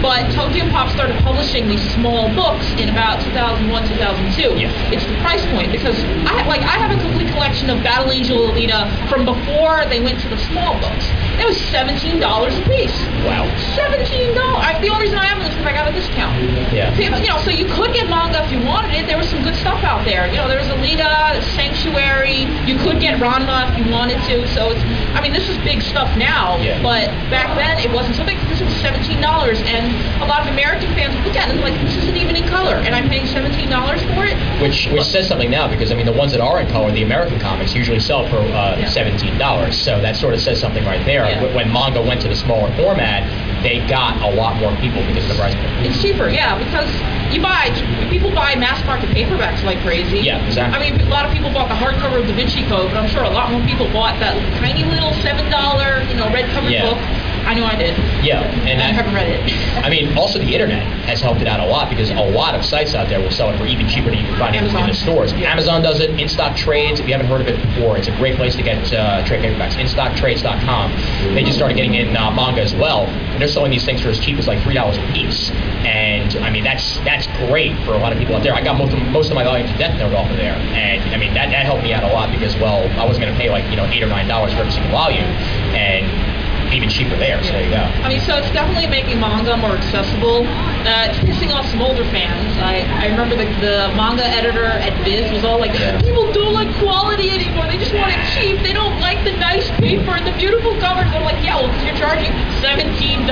[0.01, 3.65] But Tokyo Pop started publishing these small books in about 2001,
[3.97, 4.53] 2002.
[4.53, 4.69] Yeah.
[4.93, 5.97] It's the price point because
[6.29, 10.19] I like I have a complete collection of Battle Angel Alita from before they went
[10.21, 11.05] to the small books.
[11.37, 12.95] It was seventeen dollars a piece.
[13.23, 13.45] Wow.
[13.75, 14.81] Seventeen dollars.
[14.81, 16.33] The only reason I have them is because I got a discount.
[16.73, 16.95] Yeah.
[16.97, 19.05] People, you know, so you could get manga if you wanted it.
[19.07, 20.25] There was some good stuff out there.
[20.27, 22.49] You know, there was Alita, Sanctuary.
[22.65, 24.47] You could get Ranma if you wanted to.
[24.53, 24.81] So it's,
[25.13, 26.57] I mean, this is big stuff now.
[26.57, 26.81] Yeah.
[26.81, 30.41] But back then it wasn't so big because it was seventeen dollars, and a lot
[30.41, 32.95] of American fans would look at it and like, this isn't even in color, and
[32.95, 34.35] I'm paying seventeen dollars for it.
[34.61, 37.03] Which which says something now because I mean the ones that are in color, the
[37.03, 38.89] American comics usually sell for uh, Yeah.
[38.89, 39.77] seventeen dollars.
[39.77, 41.26] So that sort of says something right there.
[41.29, 41.55] Yeah.
[41.55, 43.23] When manga went to the smaller format,
[43.63, 45.85] they got a lot more people because the price point.
[45.85, 46.89] It's cheaper, yeah, because
[47.33, 47.69] you buy
[48.09, 50.19] people buy mass market paperbacks like crazy.
[50.19, 50.77] Yeah, exactly.
[50.77, 53.09] I mean, a lot of people bought the hardcover of Da Vinci Code, but I'm
[53.09, 56.71] sure a lot more people bought that tiny little seven dollar, you know, red covered
[56.71, 56.89] Yeah.
[56.93, 56.99] book.
[57.47, 57.95] I know I did.
[58.27, 59.39] Yeah, and I that, haven't read it.
[59.85, 62.65] I mean, also the internet has helped it out a lot because a lot of
[62.65, 64.67] sites out there will sell it for even cheaper than you can find it in
[64.67, 65.31] the stores.
[65.31, 65.53] Yeah.
[65.53, 66.09] Amazon does it.
[66.19, 68.63] In Stock Trades, if you haven't heard of it before, it's a great place to
[68.63, 69.79] get uh, trade paperbacks.
[69.79, 70.91] InStockTrades.com.
[71.33, 74.09] They just started getting in uh, manga as well, and they're selling these things for
[74.09, 75.49] as cheap as like three dollars a piece.
[75.87, 78.53] And I mean, that's that's great for a lot of people out there.
[78.53, 80.99] I got most of, most of my volumes of Death Note off of there, and
[81.15, 83.39] I mean that, that helped me out a lot because well, I wasn't going to
[83.39, 85.23] pay like you know eight or nine dollars for every single volume,
[85.71, 86.26] and
[86.73, 87.41] even cheaper there.
[87.43, 87.83] So there you go.
[88.03, 90.45] I mean, so it's definitely making manga more accessible.
[90.87, 92.51] Uh, it's pissing off some older fans.
[92.59, 95.99] I, I remember the, the manga editor at Viz was all like, Yeah.
[96.01, 97.67] people don't like quality anymore.
[97.67, 98.61] They just want it cheap.
[98.63, 101.07] They don't like the nice paper and the beautiful covers.
[101.13, 102.31] I'm like, yeah, well, 'cause you're charging
[102.63, 103.27] $17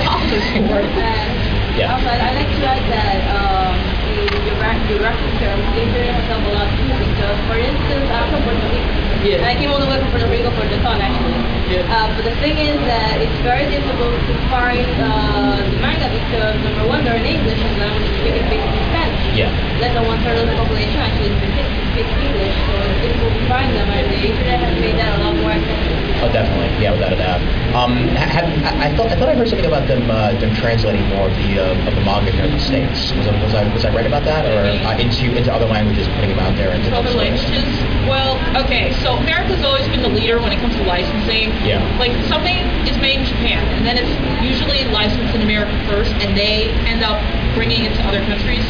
[0.67, 0.85] for it.
[0.95, 1.93] And Yeah.
[1.95, 3.75] also, I like to add that um,
[4.45, 6.85] the geographic, geographic terms, the internet has a lot too.
[7.01, 8.93] Because, for instance, I'm from Puerto Rico.
[9.25, 9.41] Yeah.
[9.41, 11.41] And I came all the way from Puerto Rico for the con, actually.
[11.89, 16.61] Uh, but the thing is that it's very difficult to find uh, the manga because,
[16.61, 19.23] number one, they're in English, and language is speaking basically Spanish.
[19.33, 19.49] Yeah.
[19.81, 23.71] Less than one third of the population actually speaks, speaks English, so it's difficult find
[23.71, 26.03] them, and the internet has made that a lot more accessible.
[26.25, 26.71] Oh, definitely.
[26.81, 27.39] Yeah, without a doubt.
[27.75, 31.03] Um, have, I, I thought I thought I heard something about them uh, them translating
[31.11, 33.11] more of the uh, of the manga here in the states.
[33.15, 36.07] Was, I- was I was I right about that, or uh, into into other languages,
[36.19, 37.63] putting them out there into Other languages?
[38.09, 41.51] Well, okay, so America's always been the leader when it comes to licensing.
[41.67, 41.83] Yeah.
[41.99, 44.11] Like something is made in Japan, and then it's
[44.43, 47.19] usually licensed in America first, and they end up
[47.55, 48.63] bringing it to other countries.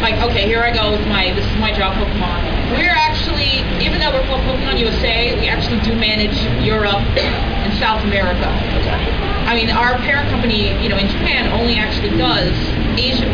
[0.00, 2.43] Like, okay, here I go with my this is my job, Pokemon.
[2.74, 8.02] We're actually, even though we're called Pokemon USA, we actually do manage Europe and South
[8.04, 8.48] America.
[9.46, 12.52] I mean, our parent company, you know, in Japan only actually does
[12.98, 13.28] Asia.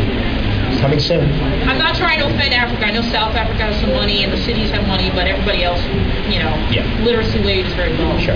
[0.81, 1.29] Coming soon.
[1.69, 2.85] I'm not trying to offend Africa.
[2.85, 5.81] I know South Africa has some money and the cities have money, but everybody else,
[6.31, 6.85] you know, Yeah.
[7.03, 8.17] literacy rate is very low.
[8.17, 8.35] Sure.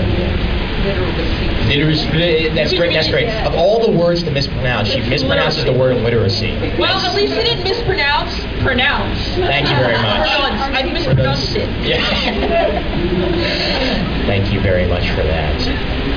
[0.86, 1.68] Literacy.
[1.68, 2.08] Literacy.
[2.48, 2.92] Eh, that's great.
[2.92, 3.28] That's great.
[3.46, 6.52] Of all the words to mispronounce, she mispronounces the word literacy.
[6.78, 9.18] Well, at least he didn't mispronounce pronounce.
[9.36, 10.28] Thank you very much.
[10.28, 11.68] I mispronounced it.
[11.86, 12.02] Yeah.
[14.26, 15.60] Thank you very much for that.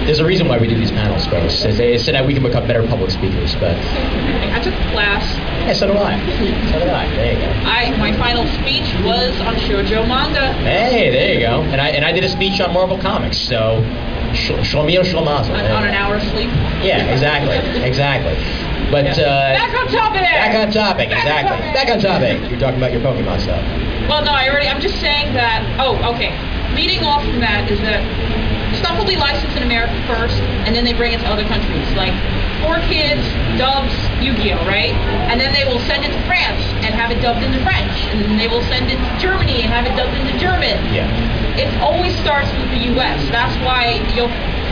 [0.05, 1.63] There's a reason why we do these panels, folks.
[1.63, 3.53] It's so that we can become better public speakers.
[3.55, 5.23] But I took a class.
[5.62, 6.17] yeah, so do I.
[6.71, 7.05] So do I.
[7.15, 7.51] There you go.
[7.69, 10.53] I my final speech was on shoujo manga.
[10.53, 11.62] Hey, there you go.
[11.62, 13.38] And I and I did a speech on Marvel Comics.
[13.38, 13.82] So,
[14.34, 15.52] sh- shlomio shlomazel.
[15.54, 16.50] On, on an hour's sleep.
[16.84, 18.36] Yeah, exactly, exactly.
[18.92, 20.22] But uh, Back on topic.
[20.22, 21.58] back on topic, Back on exactly.
[21.58, 21.74] topic.
[21.74, 22.50] Back on topic.
[22.50, 23.62] You're talking about your Pokemon stuff.
[24.10, 24.68] Well, no, I already.
[24.68, 25.62] I'm just saying that.
[25.80, 26.34] Oh, okay.
[26.74, 28.02] Leading off from that is that
[28.82, 31.86] stuff will be licensed in America first, and then they bring it to other countries.
[31.94, 32.13] Like
[32.65, 33.22] Four Kids
[33.62, 33.94] dubs
[34.26, 34.94] Yu-Gi-Oh, right?
[35.30, 38.26] And then they will send it to France and have it dubbed into French, and
[38.26, 40.78] then they will send it to Germany and have it dubbed into German.
[40.89, 41.06] Yeah.
[41.60, 43.19] It always starts with the U.S.
[43.30, 44.30] That's why you'll.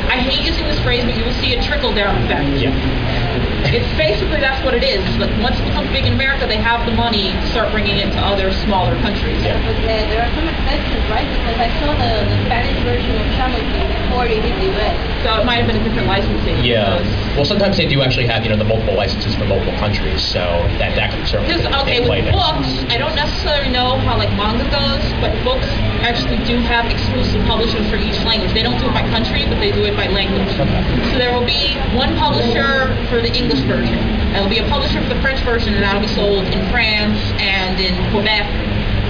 [0.07, 2.61] I hate using this phrase, but you will see a trickle down effect.
[2.61, 3.56] Yeah.
[3.65, 5.01] It's basically that's what it is.
[5.17, 8.11] Like once it becomes big in America, they have the money to start bringing it
[8.13, 9.41] to other smaller countries.
[9.43, 9.57] Yeah.
[9.65, 11.25] But there, there are some exceptions, right?
[11.25, 14.93] Because I saw the, the Spanish version of Shaman King before it hit the US.
[15.25, 16.63] So it might have been a different licensing.
[16.63, 17.01] Yeah.
[17.35, 20.39] Well, sometimes they do actually have you know the multiple licenses for multiple countries, so
[20.77, 22.37] that that could certainly Because okay, play with there.
[22.37, 25.67] books, I don't necessarily know how like manga goes, but books
[26.05, 28.53] actually do have exclusive publishers for each language.
[28.53, 30.49] They don't do it by country, but they do it by language.
[30.55, 30.81] Okay.
[31.11, 33.97] So there will be one publisher for the English version.
[34.33, 37.17] There will be a publisher for the French version, and that'll be sold in France
[37.39, 38.43] and in Quebec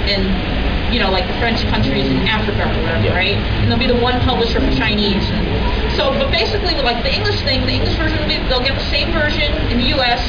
[0.07, 0.23] and
[0.93, 3.15] you know like the French countries in Africa or whatever, Yeah.
[3.15, 3.35] right?
[3.59, 5.25] And there'll be the one publisher for Chinese.
[5.97, 8.75] So, but basically, with like the English thing, the English version will be they'll get
[8.77, 10.21] the same version in the U.S.,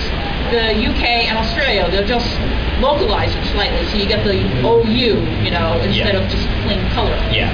[0.51, 1.87] the UK, and Australia.
[1.91, 2.27] They'll just
[2.81, 6.21] localize it slightly, so you get the OU, you know, instead Yeah.
[6.23, 7.15] of just plain color.
[7.31, 7.51] Yeah.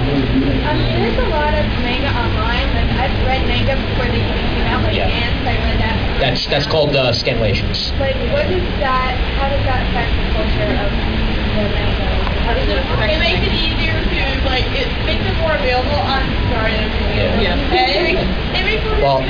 [0.00, 2.72] Um, there's a lot of manga online.
[2.74, 5.08] Like I've read manga before they even came out, like Yeah.
[5.08, 5.44] Ants.
[5.46, 6.20] I read that.
[6.20, 7.92] That's that's called uh, scanlations.
[7.98, 9.16] Like, what does that?
[9.36, 12.29] How does that affect the culture of the manga?
[12.50, 16.72] How does it makes it easier to like it makes it more available on sorry.
[16.74, 17.54] I didn't Yeah.
[17.54, 17.72] interrupt.
[17.72, 17.86] Yeah.
[17.86, 18.22] It makes,
[18.58, 19.22] it makes it Well,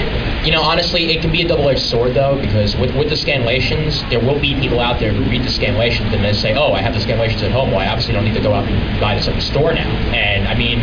[0.45, 4.09] you know, honestly, it can be a double-edged sword though, because with with the scanlations,
[4.09, 6.81] there will be people out there who read the scanlations and then say, "Oh, I
[6.81, 7.71] have the scanlations at home.
[7.71, 9.87] Well, I obviously don't need to go out and buy this at the store now."
[10.15, 10.83] And I mean,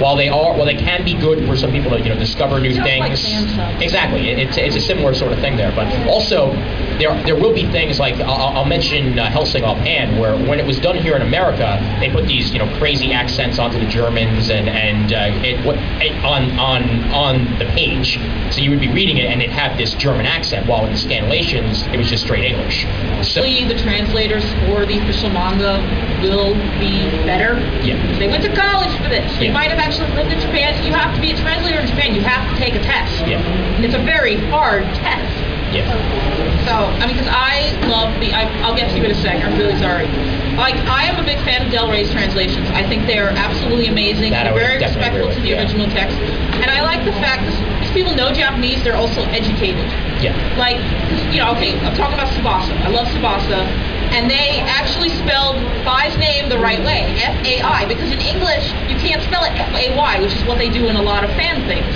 [0.00, 2.58] while they are, while they can be good for some people to you know discover
[2.58, 3.54] new Just like things.
[3.54, 3.80] fan.
[3.80, 5.70] Exactly, It- it's it's a similar sort of thing there.
[5.76, 6.50] But also,
[6.98, 10.66] there there will be things like I'll, I'll mention uh, Hellsing offhand, where when it
[10.66, 14.50] was done here in America, they put these you know crazy accents onto the Germans
[14.50, 18.18] and and uh, it, what it, on on on the page,
[18.50, 20.98] so you would be reading it and it'd have this German accent, while in the
[20.98, 22.82] scanlations it was just straight English.
[23.26, 25.78] So Hopefully, the translators for the official manga
[26.22, 27.58] will be better.
[27.84, 27.96] Yeah.
[28.18, 29.30] They went to college for this.
[29.38, 29.52] They Yeah.
[29.52, 30.74] might have actually lived in Japan.
[30.84, 32.14] You have to be a translator in Japan.
[32.14, 33.26] You have to take a test.
[33.26, 33.38] Yeah.
[33.40, 35.45] And it's a very hard test.
[35.76, 39.20] Yeah, So, I mean, because I love the, I, I'll get to you in a
[39.20, 40.08] second, I'm really sorry.
[40.56, 42.68] Like, I am a big fan of Del Rey's translations.
[42.72, 44.32] I think they're absolutely amazing.
[44.32, 45.60] That I they're would very respectful to the yeah.
[45.60, 46.16] original text.
[46.64, 49.84] And I like the fact that these people know Japanese, they're also educated.
[50.24, 50.80] yeah, Like,
[51.28, 52.72] you know, okay, I'm talking about Tsubasa.
[52.80, 53.68] I love Tsubasa.
[54.16, 59.20] And they actually spelled Fai's name the right way, F-A-I, because in English, you can't
[59.28, 61.92] spell it F-A-Y, which is what they do in a lot of fan things.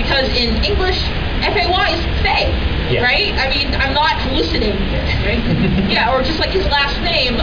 [0.00, 0.96] Because in English,
[1.44, 2.48] F-A-Y is Faye,
[2.90, 3.04] Yeah.
[3.04, 3.34] right?
[3.34, 5.42] I mean, I'm not hallucinating this, right?
[5.90, 7.36] yeah, or just like his last name,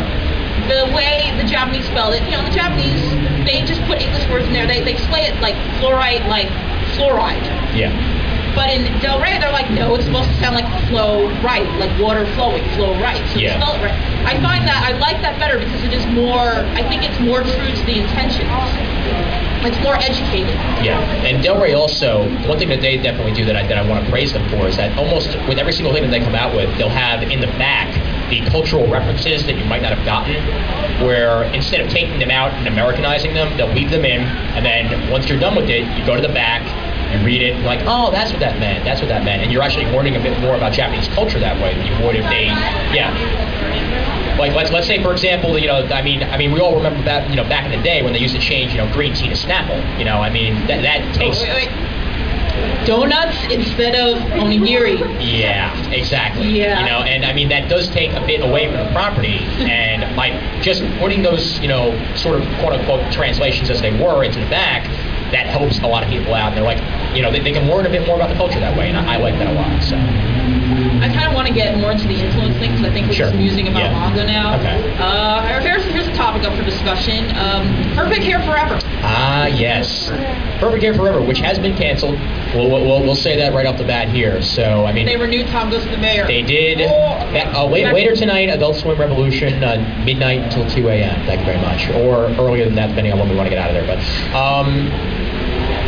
[0.67, 3.01] the way the Japanese spell it, you know, the Japanese,
[3.45, 4.65] they just put English words in there.
[4.65, 6.47] They, they say it like fluoride, like
[6.97, 7.43] fluoride.
[7.75, 7.93] yeah,
[8.55, 11.93] But in Del Rey, they're like, no, it's supposed to sound like flow right, like
[12.01, 13.21] water flowing, flow right.
[13.33, 13.59] So Yeah.
[13.61, 13.99] spell it right.
[14.25, 16.65] I find that I like that better because it is more.
[16.73, 18.49] I think it's more true to the intentions.
[19.65, 20.53] It's more educated.
[20.85, 23.87] Yeah, and Del Rey also, one thing that they definitely do that I, that I
[23.87, 26.35] want to praise them for is that almost with every single thing that they come
[26.35, 27.89] out with, they'll have in the back
[28.29, 30.35] the cultural references that you might not have gotten,
[31.05, 35.09] where instead of taking them out and Americanizing them, they'll leave them in, and then
[35.09, 36.61] once you're done with it, you go to the back,
[37.19, 39.63] you read it, like, oh, that's what that meant, that's what that meant, and you're
[39.63, 42.45] actually learning a bit more about Japanese culture that way than you would if they,
[42.95, 43.11] yeah.
[44.37, 47.01] Like let's let's say for example, you know, I mean, I mean, we all remember
[47.03, 49.13] that, you know, back in the day when they used to change, you know, green
[49.13, 49.79] tea to Snapple.
[49.97, 51.39] You know, I mean, that that takes.
[51.39, 52.85] Oh, wait, wait.
[52.85, 54.99] Donuts instead of onigiri.
[55.19, 56.59] Yeah, exactly.
[56.59, 56.79] Yeah.
[56.79, 60.15] You know, and I mean that does take a bit away from the property, and
[60.15, 60.29] by
[60.61, 64.49] just putting those, you know, sort of quote unquote translations as they were into the
[64.49, 64.85] back,
[65.35, 66.49] that helps a lot of people out.
[66.53, 66.79] And they're like,
[67.15, 68.97] you know, they, they can learn a bit more about the culture that way, and
[68.97, 69.83] I, I like that a lot.
[69.83, 69.95] So.
[71.03, 73.13] I kind of want to get more into the influence thing because I think we're
[73.13, 73.27] Sure.
[73.27, 73.99] just musing about Yeah.
[73.99, 74.55] manga now.
[74.59, 74.95] Okay.
[74.97, 77.35] Uh, here's here's a topic up for discussion.
[77.35, 78.79] Um, Perfect Hair Forever.
[79.03, 80.09] Ah, yes.
[80.59, 82.17] Perfect Hair Forever, which has been canceled.
[82.55, 84.41] We'll, we'll, we'll say that right off the bat here.
[84.41, 86.25] So, I mean, They renewed Tom Goes to the Mayor.
[86.27, 86.81] They did.
[86.81, 86.89] Oh,
[87.33, 91.25] That, uh, wait, later tonight, Adult Swim Revolution, uh, midnight until 2 a.m.
[91.25, 91.89] Thank you very much.
[91.89, 93.85] Or earlier than that, depending on when we want to get out of there.
[93.85, 93.99] But
[94.35, 94.87] um,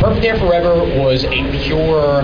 [0.00, 2.22] Perfect Hair Forever was a pure.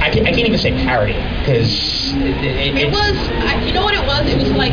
[0.00, 3.94] I can't, I can't even say parody because it, it, It was, you know what
[3.94, 4.26] it was?
[4.26, 4.72] It was like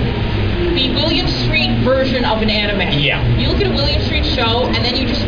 [0.73, 2.99] the Williams Street version of an anime.
[2.99, 3.23] Yeah.
[3.37, 5.21] You look at a Williams Street show, and then you just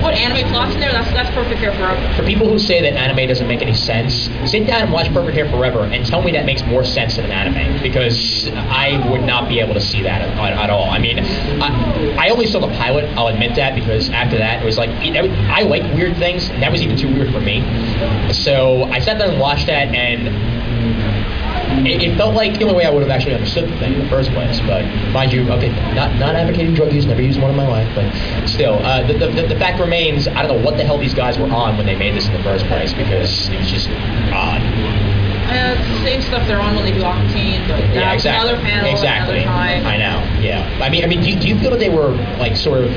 [0.00, 0.92] put anime plots in there.
[0.92, 2.14] That's that's Perfect Hair Forever.
[2.16, 5.36] For people who say that anime doesn't make any sense, sit down and watch Perfect
[5.36, 9.22] Hair Forever and tell me that makes more sense than an anime because I would
[9.22, 10.90] not be able to see that at, at all.
[10.90, 13.04] I mean, I, I only saw the pilot.
[13.16, 16.72] I'll admit that because after that it was like I like weird things, and that
[16.72, 17.60] was even too weird for me.
[18.32, 20.28] So I sat there and watched that, and
[21.86, 24.00] it, it felt like the only way I would have actually understood the thing in
[24.00, 24.60] the first place.
[24.60, 27.88] But mind you, okay, not not advocating drug use, never used one in my life,
[27.94, 28.08] but
[28.48, 31.38] still, uh, the, the, the fact remains, I don't know what the hell these guys
[31.38, 33.88] were on when they made this in the first place because it was just
[34.32, 34.62] odd.
[35.48, 37.00] Uh, it's the same stuff they're on when they do
[37.32, 38.50] Teen, but Yeah, exactly.
[38.50, 39.38] another panel, exactly.
[39.38, 39.86] another time.
[39.86, 40.20] I know.
[40.42, 40.68] Yeah.
[40.82, 42.90] I mean, I mean, do, do you feel that they were like sort of?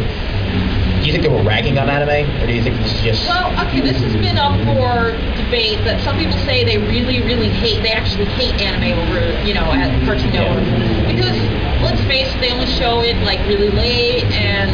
[1.02, 3.28] Do you think they were ragging on anime, or do you think this is just?
[3.28, 7.50] Well, okay, this has been up for debate that some people say they really, really
[7.50, 10.62] hate, they actually hate anime over, you know, at Cartoon Network.
[11.10, 11.34] Because,
[11.82, 14.70] let's face it, they only show it, like, really late, and,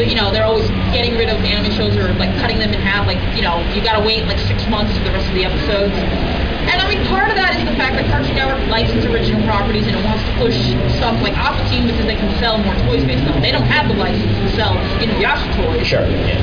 [0.00, 2.80] but, you know, they're always getting rid of anime shows or, like, cutting them in
[2.80, 3.06] half.
[3.06, 5.92] Like, you know, you gotta wait, like, six months for the rest of the episodes.
[6.68, 9.40] And, I mean, part of that is the fact that Cartoon Network likes its original
[9.46, 10.58] properties and it wants to push
[11.00, 13.40] stuff like Aqua Teen because they can sell more toys based on.
[13.40, 15.86] They don't have the license to sell Inuyasha toys.
[15.86, 16.04] Sure.
[16.04, 16.42] Yeah.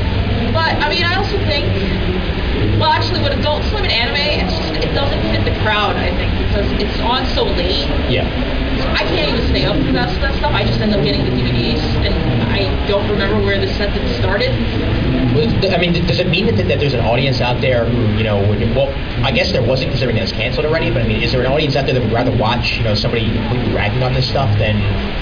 [0.53, 1.69] But I mean, I also think,
[2.79, 5.95] well, actually, with Adult Swim and anime, it's just it doesn't fit the crowd.
[5.95, 7.85] I think because it's on so late.
[8.09, 8.25] Yeah.
[8.93, 10.53] I can't even stay up for that, that stuff.
[10.53, 12.13] I just end up getting the DVDs, and
[12.49, 14.51] I don't remember where the sentence started.
[14.51, 18.39] I mean, does it mean that, that there's an audience out there who, you know,
[18.47, 18.89] would, well,
[19.23, 21.47] I guess there wasn't because everything was canceled already, but I mean, is there an
[21.47, 24.49] audience out there that would rather watch, you know, somebody completely ragging on this stuff
[24.57, 24.77] than,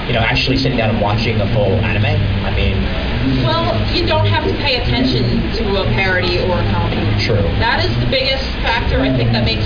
[0.07, 2.05] you know, actually sitting down and watching a full anime?
[2.45, 5.23] I mean, Well, you don't have to pay attention
[5.57, 7.01] to a parody or a comedy.
[7.23, 7.41] True.
[7.59, 8.44] That is the biggest
[8.85, 9.65] factor I think that makes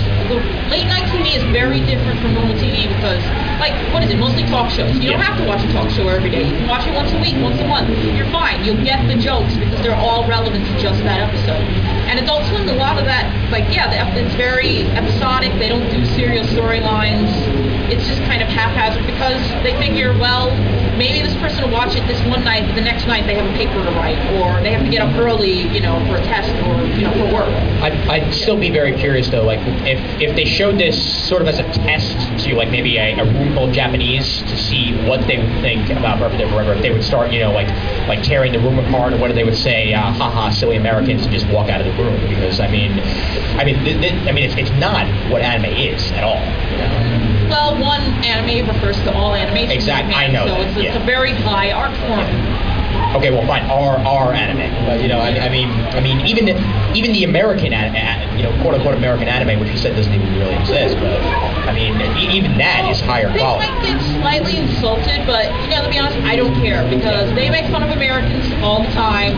[0.72, 3.20] late night TV is very different from normal TV because,
[3.60, 4.16] like, what is it?
[4.16, 4.96] Mostly talk shows.
[4.96, 6.48] You don't have to watch a talk show every day.
[6.48, 7.90] You can watch it once a week, once a month.
[8.16, 8.64] You're fine.
[8.64, 11.60] You'll get the jokes because they're all relevant to just that episode.
[12.08, 15.52] And Adult Swim, a lot of that, like, yeah, it's very episodic.
[15.58, 17.28] They don't do serial storylines.
[17.92, 20.48] It's just kind of haphazard because they figure, well,
[21.00, 23.48] maybe this person will watch it this one night, but the next night they have
[23.48, 26.22] a paper to write, or they have to get up early, you know, for a
[26.24, 27.48] test or you know for work.
[27.80, 31.48] I'd, I'd still be very curious though, like if if they showed this sort of
[31.48, 35.26] as a test to like maybe a, a room full of Japanese to see what
[35.26, 37.68] they would think about Hair Forever, if they would start, you know, like
[38.06, 41.32] like tearing the room apart, or whether they would say, uh, "haha, silly Americans," and
[41.32, 42.20] just walk out of the room.
[42.28, 42.92] Because I mean,
[43.56, 46.44] I mean, th- th- I mean, it's, it's not what anime is at all.
[46.70, 47.29] You know?
[47.50, 49.72] Well, one anime refers to all animation.
[49.72, 51.02] Exactly, Exact- I know So that, it's, it's yeah.
[51.02, 52.26] a very high art form.
[53.16, 56.44] Okay, well, fine, our our anime, but you know, I, I mean, I mean, even
[56.46, 56.54] the,
[56.94, 60.12] even the American, a, a, you know, quote unquote American anime, which you said doesn't
[60.14, 61.18] even really exist, but
[61.66, 61.98] I mean,
[62.30, 63.66] even that is higher They quality.
[63.66, 67.50] might get slightly insulted, but you know, to be honest, I don't care because they
[67.50, 69.34] make fun of Americans all the time.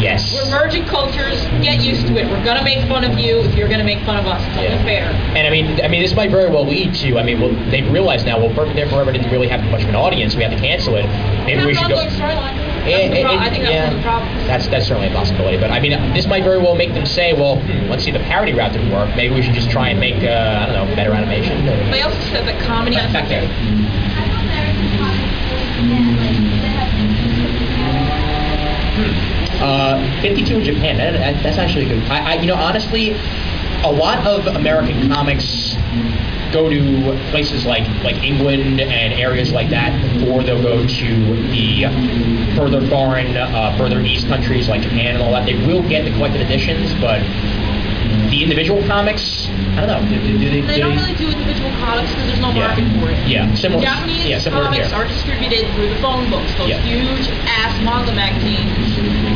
[0.00, 0.34] Yes.
[0.34, 1.40] We're merging cultures.
[1.62, 2.26] Get used to it.
[2.26, 4.40] We're gonna make fun of you if you're gonna make fun of us.
[4.48, 4.82] It's only Yeah.
[4.84, 5.04] fair.
[5.36, 7.18] And I mean, I mean, this might very well lead to.
[7.18, 8.38] I mean, well, they've realized now.
[8.38, 10.34] Well, Perfect Hair Forever didn't really have much of an audience.
[10.36, 11.06] We had to cancel it.
[11.46, 11.96] Maybe Have we should go.
[11.96, 12.54] storyline.
[12.84, 13.84] That's the pro- eh, I think that's yeah.
[13.84, 14.46] one of the problems.
[14.46, 15.56] That's that's certainly a possibility.
[15.56, 18.18] But I mean, this might very well make them say, well, hmm, let's see, the
[18.20, 19.08] parody route didn't work.
[19.16, 21.64] Maybe we should just try and make, uh, I don't know, better animation.
[21.90, 22.96] They also said that comedy.
[23.12, 23.24] Back-
[29.64, 30.96] Uh, 52 in Japan.
[30.98, 32.02] That, that, that's actually good.
[32.10, 33.12] I, I, you know, honestly,
[33.82, 35.74] a lot of American comics
[36.52, 41.10] go to places like like England and areas like that before they'll go to
[41.50, 41.84] the
[42.56, 45.46] further foreign, uh, further east countries like Japan and all that.
[45.46, 47.20] They will get the collected editions, but
[48.30, 50.00] the individual comics, I don't know.
[50.08, 52.66] Do, do, do they, They do don't really do individual comics because there's no Yeah.
[52.68, 53.18] market for it.
[53.28, 54.96] Yeah, similar- Japanese yeah, similar comics here.
[54.96, 56.80] are distributed through the phone books, those Yeah.
[56.82, 58.70] huge ass manga magazines,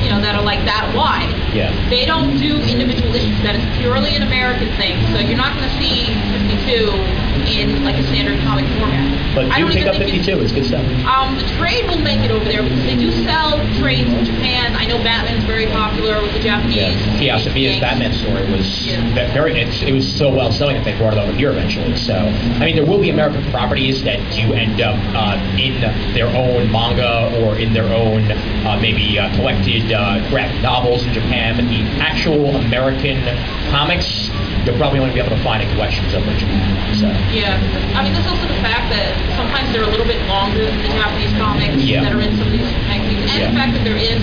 [0.09, 1.29] you know, that are like that wide.
[1.53, 1.69] Yeah.
[1.93, 3.37] They don't do individual issues.
[3.45, 4.97] That is purely an American thing.
[5.13, 6.17] So you're not going to see
[6.65, 9.35] 52 in like a standard comic format.
[9.35, 10.41] But- I do don't pick up think 52.
[10.41, 10.85] It's good stuff.
[11.07, 14.75] Um, the trade will make it over there because they do sell trades in Japan.
[14.77, 16.77] I know Batman's very popular with the Japanese.
[16.77, 17.39] Yeah, yeah.
[17.39, 17.79] Sophia's.
[17.81, 19.33] Batman story was Yeah.
[19.33, 19.59] very.
[19.59, 21.97] It was so well selling that they brought it over here eventually.
[21.97, 25.81] So, I mean, there will be American properties that do end up uh, in
[26.15, 31.13] their own manga or in their own uh, maybe uh, collected uh, graphic novels in
[31.13, 31.57] Japan.
[31.57, 33.23] But the actual American
[33.71, 34.29] comics,
[34.65, 36.95] you'll probably only be able to find in collections over in Japan.
[36.95, 37.59] So, Yeah,
[37.95, 40.89] I mean, there's also the fact that sometimes they're a little bit longer than the
[40.89, 42.03] Japanese comics Yeah.
[42.03, 43.51] that are in some of these magazines, and Yeah.
[43.51, 44.21] the fact that there is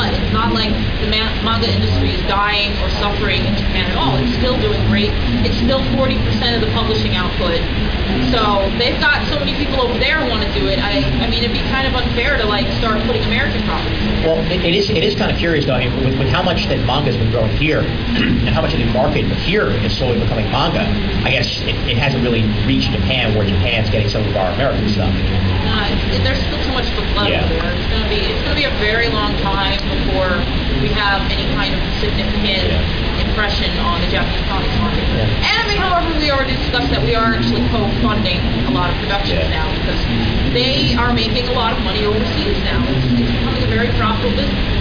[0.00, 0.12] a.
[0.16, 4.16] It's not like the ma- manga industry is dying or suffering in Japan at all.
[4.16, 5.10] It's still doing great.
[5.44, 6.16] It's still 40%
[6.54, 7.60] of the publishing output.
[8.34, 10.78] So they've got so many people over there who want to do it.
[10.78, 13.98] I, I mean, it'd be kind of unfair to like start putting American properties.
[14.26, 15.74] Well, it, it is it is kind of curious though.
[15.74, 18.80] I mean, with, with how much that manga's been growing here, and how much of
[18.80, 20.82] the market here is slowly becoming manga,
[21.26, 24.88] I guess it, it hasn't really reached Japan where Japan's getting some of our American
[24.88, 25.14] stuff.
[25.14, 25.86] Uh,
[26.24, 27.46] there's still too much to flood Yeah.
[27.48, 27.72] there.
[27.74, 30.38] It's gonna be it's gonna be a very long time before
[30.80, 33.26] we have any kind of significant Yeah.
[33.26, 35.04] impression on the Japanese comics market.
[35.14, 35.50] Yeah.
[35.54, 39.50] Anime, however, we already discussed that we are actually co-funding a lot of productions Yeah.
[39.50, 40.00] now because
[40.52, 42.82] they are making a lot of money overseas now.
[42.88, 44.79] It's, it's becoming a very profitable business.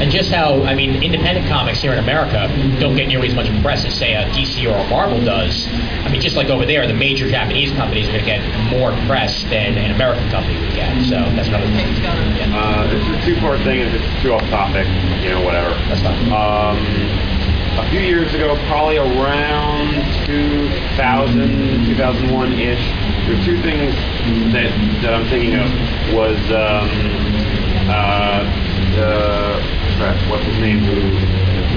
[0.00, 2.48] And just how I mean, independent comics here in America
[2.80, 5.66] don't get nearly as much press as say a DC or a Marvel does.
[5.68, 8.90] I mean, just like over there, the major Japanese companies are going to get more
[9.06, 10.92] press than an American company would get.
[11.06, 11.86] So that's another thing.
[11.88, 13.80] It's got a- Yeah, Uh, it's a two-part thing.
[13.80, 14.86] It's too off topic,
[15.22, 15.70] you know, whatever.
[15.88, 16.26] that's fine.
[16.32, 16.76] Um,
[17.78, 19.94] a few years ago, probably around
[20.26, 22.82] 2000, 2001-ish,
[23.26, 23.94] there were two things
[24.52, 24.70] that,
[25.02, 25.68] that I'm thinking of
[26.14, 26.90] was um,
[27.90, 28.42] uh,
[28.94, 29.60] uh,
[29.96, 30.80] crap, what's his name?
[30.80, 31.00] Who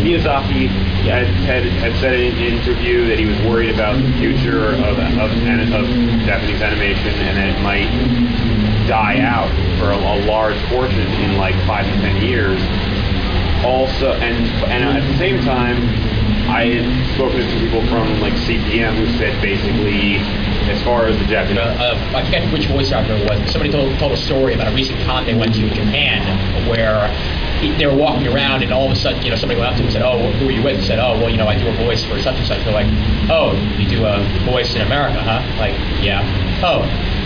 [0.03, 0.67] Miyazaki
[1.07, 4.79] had, had, had said in an interview that he was worried about the future of,
[4.79, 5.31] of, of,
[5.73, 5.85] of
[6.25, 7.89] Japanese animation and that it might
[8.87, 9.49] die out
[9.79, 12.61] for a, a large portion in like five to ten years
[13.65, 15.77] also and and at the same time
[16.47, 20.17] I had spoken to some people from like CPM who said basically
[20.71, 23.51] as far as the Japanese uh, I forget which voice actor it was.
[23.51, 26.23] Somebody told, told a story about a recent con they went to in Japan
[26.69, 29.71] where he- they were walking around and all of a sudden, you know, somebody went
[29.71, 31.37] up to him and said, "Oh, who are you with?" He said, "Oh, well, you
[31.37, 32.87] know, I do a voice for such and such." They're like,
[33.29, 36.21] "Oh, you do a voice in America, huh?" Like, yeah.
[36.63, 36.83] Oh,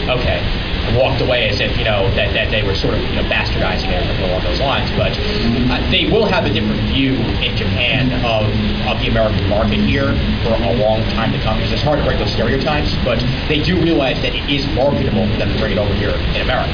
[0.09, 0.39] okay.
[0.87, 3.23] And walked away as if you know that, that they were sort of you know
[3.29, 4.89] bastardizing it along those lines.
[4.91, 8.47] But uh, they will have a different view in Japan of
[8.87, 12.05] of the American market here for a long time to come because it's hard to
[12.05, 12.95] break those stereotypes.
[13.03, 16.15] But they do realize that it is marketable for them to bring it over here
[16.35, 16.73] in America.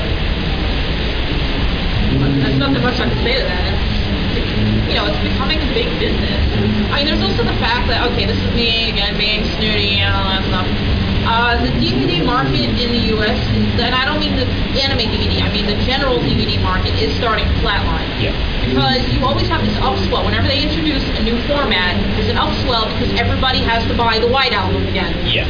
[2.19, 3.73] There's nothing much I can say to that.
[4.37, 4.51] It's,
[4.89, 6.41] you know, it's becoming a big business.
[6.89, 10.09] I mean, there's also the fact that, okay, this is me, again, being snooty and
[10.13, 10.67] all that stuff.
[11.27, 14.47] Uh, the DVD market in the U.S., is, and I don't mean the
[14.79, 18.07] anime DVD, I mean the general DVD market is starting to flatline.
[18.23, 18.31] Yeah.
[18.63, 20.23] Because you always have this upswell.
[20.23, 24.27] Whenever they introduce a new format, there's an upswell because everybody has to buy the
[24.27, 25.43] White Album again Yeah.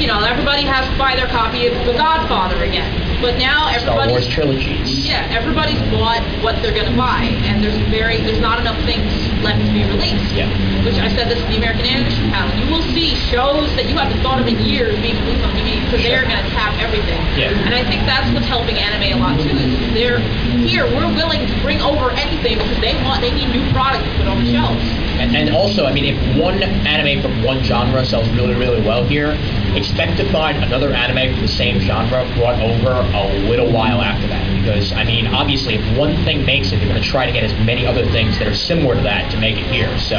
[0.00, 2.88] you know, everybody has to buy their copy of The Godfather again.
[3.22, 5.06] But now Star Wars everybody's trilogies.
[5.06, 9.14] yeah, everybody's bought what they're gonna buy, and there's very there's not enough things
[9.46, 10.34] left to be released.
[10.34, 10.50] Yeah.
[10.82, 12.50] Which I said this in the American Animation panel.
[12.58, 15.78] You will see shows that you haven't thought of in years being released on TV
[15.86, 17.22] because they're gonna tap everything.
[17.38, 17.54] Yeah.
[17.62, 19.54] And I think that's what's helping anime a lot too.
[19.54, 20.18] Is they're
[20.66, 24.10] here, we're willing to bring over anything because they want they need new product to
[24.18, 24.82] put on the shelves.
[25.22, 29.06] And, and also, I mean, if one anime from one genre sells really, really well
[29.06, 29.38] here,
[29.76, 34.26] expect to find another anime from the same genre brought over a little while after
[34.28, 34.60] that.
[34.60, 37.44] Because, I mean, obviously, if one thing makes it, they're going to try to get
[37.44, 39.98] as many other things that are similar to that to make it here.
[39.98, 40.16] So,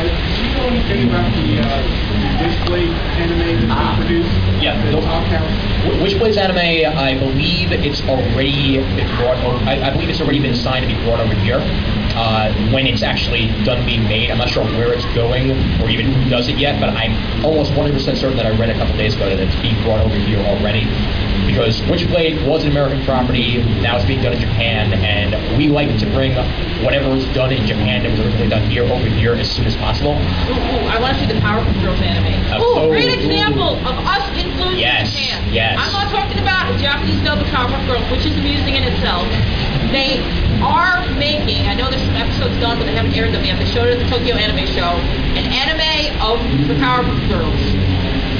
[0.00, 1.60] Uh, you anything about the
[3.20, 4.30] anime produced?
[4.62, 5.28] Yeah, The Top
[6.00, 10.54] Which anime, I believe it's already been brought over, I, I believe it's already been
[10.54, 11.60] signed to be brought over here.
[12.16, 15.50] Uh, when it's actually done being made, I'm not sure where it's going
[15.82, 18.74] or even who does it yet, but I'm almost 100% certain that I read a
[18.74, 20.88] couple days ago that it's being brought over here already.
[21.50, 25.90] Because Witchblade was an American property, now it's being done in Japan, and we like
[25.98, 26.30] to bring
[26.86, 29.74] whatever is done in Japan that was originally done here over here as soon as
[29.74, 30.14] possible.
[30.14, 32.30] Ooh, ooh, I want to see the Powerpuff Girls anime.
[32.54, 33.18] Uh, ooh, oh, great ooh.
[33.18, 35.52] example of us influencing Yes, Japan.
[35.52, 35.74] yes.
[35.74, 39.26] I'm not talking about a Japanese dub of Powerpuff Girls, which is amusing in itself.
[39.90, 40.22] They
[40.62, 43.58] are making, I know there's some episodes done, but they haven't aired them yet.
[43.58, 45.02] They showed it at the Tokyo Anime Show,
[45.34, 46.38] an anime of
[46.70, 47.58] the Powerpuff Girls.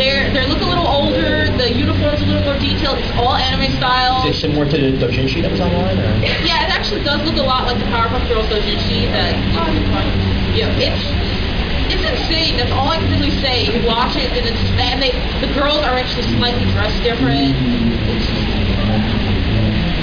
[0.00, 3.68] They're, they look a little older, the uniform's a little more detailed, it's all anime
[3.76, 4.24] style.
[4.24, 6.00] Is it similar to the Dojinshi that was online?
[6.00, 6.08] Or?
[6.24, 9.36] Yeah, it actually does look a lot like the Powerpuff Girls doujinshi that
[10.56, 11.04] yeah, it's
[11.92, 12.56] it's insane.
[12.56, 13.66] That's all I can really say.
[13.66, 15.12] You watch it, and it's and they
[15.44, 17.54] the girls are actually slightly dressed different.
[17.54, 18.10] Mm-hmm.
[18.10, 18.59] It's just,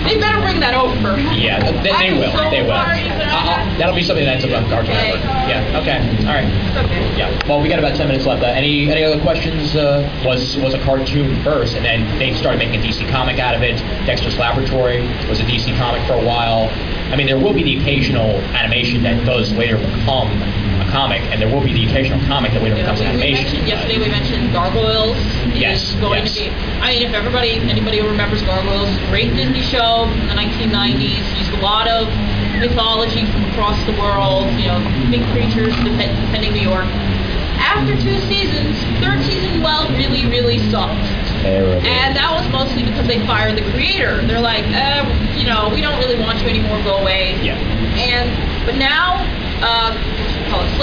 [0.07, 1.19] they better bring that over.
[1.35, 2.31] Yeah, they, they will.
[2.31, 2.71] so they will.
[2.71, 4.93] Uh, that'll be something that ends up on Cartoon.
[4.95, 5.23] Network.
[5.47, 5.79] Yeah.
[5.81, 5.99] Okay.
[6.25, 6.47] All right.
[6.85, 7.17] Okay.
[7.17, 7.47] Yeah.
[7.47, 8.43] Well, we got about ten minutes left.
[8.43, 9.75] Uh, any any other questions?
[9.75, 13.55] Uh, was was a cartoon first, and then they started making a DC comic out
[13.55, 13.77] of it.
[14.05, 16.69] Dexter's Laboratory was a DC comic for a while.
[17.11, 20.29] I mean, there will be the occasional animation that does later become
[20.91, 23.23] comic, and there will be the occasional comic that later Yeah, becomes we, an we
[23.23, 23.43] animation.
[23.43, 23.97] mentioned yesterday.
[23.99, 25.17] We mentioned Gargoyles.
[25.55, 26.33] Yes, going yes.
[26.33, 26.49] to be.
[26.81, 31.23] I mean, if everybody, anybody who remembers Gargoyles, great Disney show from the 1990s.
[31.37, 32.07] Used a lot of
[32.59, 34.47] mythology from across the world.
[34.59, 34.79] You know,
[35.09, 36.87] big creatures defend, defending New York.
[37.57, 40.93] After two seasons, third season, well, really, really sucked.
[41.41, 41.81] Terrible.
[41.85, 44.21] And that was mostly because they fired the creator.
[44.25, 45.01] They're like, eh,
[45.37, 46.81] you know, we don't really want you anymore.
[46.83, 47.33] Go away.
[47.41, 47.57] Yeah.
[47.97, 48.29] And
[48.65, 49.06] but now, uh,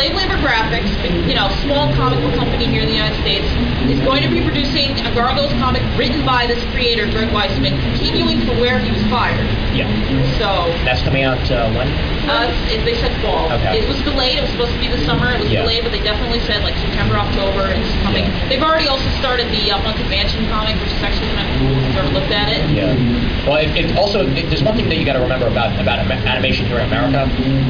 [0.04, 0.92] Slave Labor Graphics,
[1.26, 3.48] you know, small comic book company here in the United States,
[3.88, 8.44] is going to be producing a Gargoyles comic written by this creator, Greg Weisman, continuing
[8.44, 9.48] from where he was fired.
[9.72, 9.88] Yeah.
[10.36, 10.68] So.
[10.84, 11.88] That's coming out uh, when?
[12.28, 12.52] Uh,
[12.84, 13.50] they said fall.
[13.52, 13.80] Okay.
[13.80, 14.36] It was delayed.
[14.36, 15.32] It was supposed to be the summer.
[15.32, 15.62] It was Yeah.
[15.62, 17.72] delayed, but they definitely said like September, October.
[17.72, 18.24] It's coming.
[18.24, 18.48] Yeah.
[18.48, 21.72] They've already also started the uh, Haunted Mansion comic, which is actually kind of cool.
[21.72, 22.60] If you've ever looked at it.
[22.76, 22.92] Yeah.
[23.48, 25.98] Well, it, it also it, there's one thing that you got to remember about about
[26.00, 27.24] animation here in America,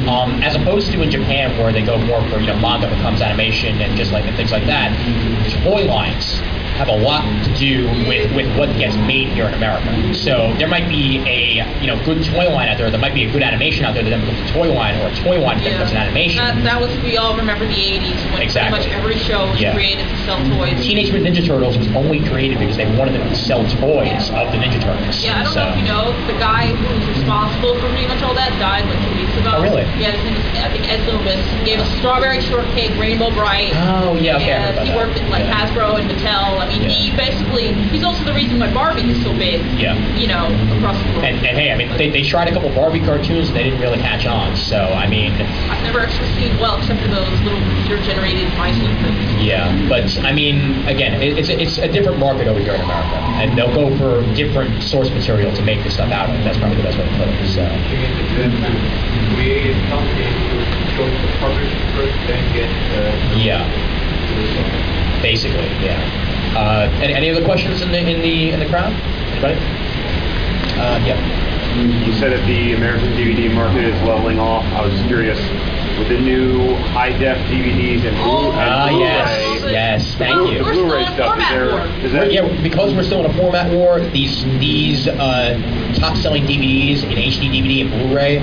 [0.09, 3.21] um, as opposed to in Japan where they go more for you know manga becomes
[3.21, 4.91] animation and just like and things like that.
[5.63, 6.41] Toy lines
[6.75, 10.13] have a lot to do with, with what gets made here in America.
[10.13, 12.91] So there might be a you know good toy line out there.
[12.91, 15.07] There might be a good animation out there that then becomes a toy line, or
[15.07, 16.37] a toy line that becomes an animation.
[16.43, 18.79] That, that was we all remember the '80s when Exactly.
[18.79, 19.73] pretty much every show was Yeah.
[19.73, 20.75] created to sell toys.
[20.83, 24.51] Teenage Mutant Ninja Turtles was only created because they wanted them to sell toys of
[24.51, 25.23] the Ninja Turtles.
[25.23, 25.63] Yeah, I don't so.
[25.63, 28.83] know if you know, the guy who was responsible for pretty much all that died
[28.85, 29.51] like two weeks ago.
[29.55, 29.83] Oh, really?
[30.01, 31.39] Yeah, his name is, I think Ed Loomis.
[31.59, 33.71] He gave us Strawberry Shortcake, Rainbow Brite.
[33.75, 34.51] Oh yeah, okay.
[34.51, 35.65] And he worked at like Yeah.
[35.65, 36.64] Hasbro and Mattel.
[36.65, 36.89] I mean, Yeah.
[36.89, 39.61] he basically, he's also the reason why Barbie is so big.
[39.79, 39.93] Yeah.
[40.17, 41.25] You know, across the world.
[41.25, 43.79] And, and hey, I mean, they, they tried a couple Barbie cartoons and they didn't
[43.81, 44.55] really catch on.
[44.57, 45.31] So, I mean,
[45.69, 49.43] I've never actually seen, well, except for those little computer-generated mice and things.
[49.43, 49.69] yeah.
[49.87, 53.17] But, I mean, again, it, it's, a- it's a different market over here in America.
[53.39, 56.43] And they'll go for different source material to make this stuff out of.
[56.43, 57.47] That's probably the best way to put it.
[57.53, 57.63] So,
[59.35, 63.63] create something to go to publish first, then get uh, yeah.
[65.21, 65.99] Basically, yeah.
[66.55, 68.93] Uh, any, any other questions in the, in the, in the crowd?
[68.93, 69.55] Anybody?
[70.79, 71.19] Uh, yeah.
[72.05, 74.63] You said that the American DVD market is leveling off.
[74.71, 75.37] I was curious,
[75.99, 80.35] with the new high def DVDs and, Oh, Blu- and Ah, Blu-ray, yes, yes, thank
[80.35, 80.57] We're- you.
[80.59, 81.51] the Blu-ray stuff, is format
[82.01, 83.99] there, that, yeah, because we're still in a format war.
[83.99, 88.39] These these uh, top selling DVDs in HD DVD and Blu-ray.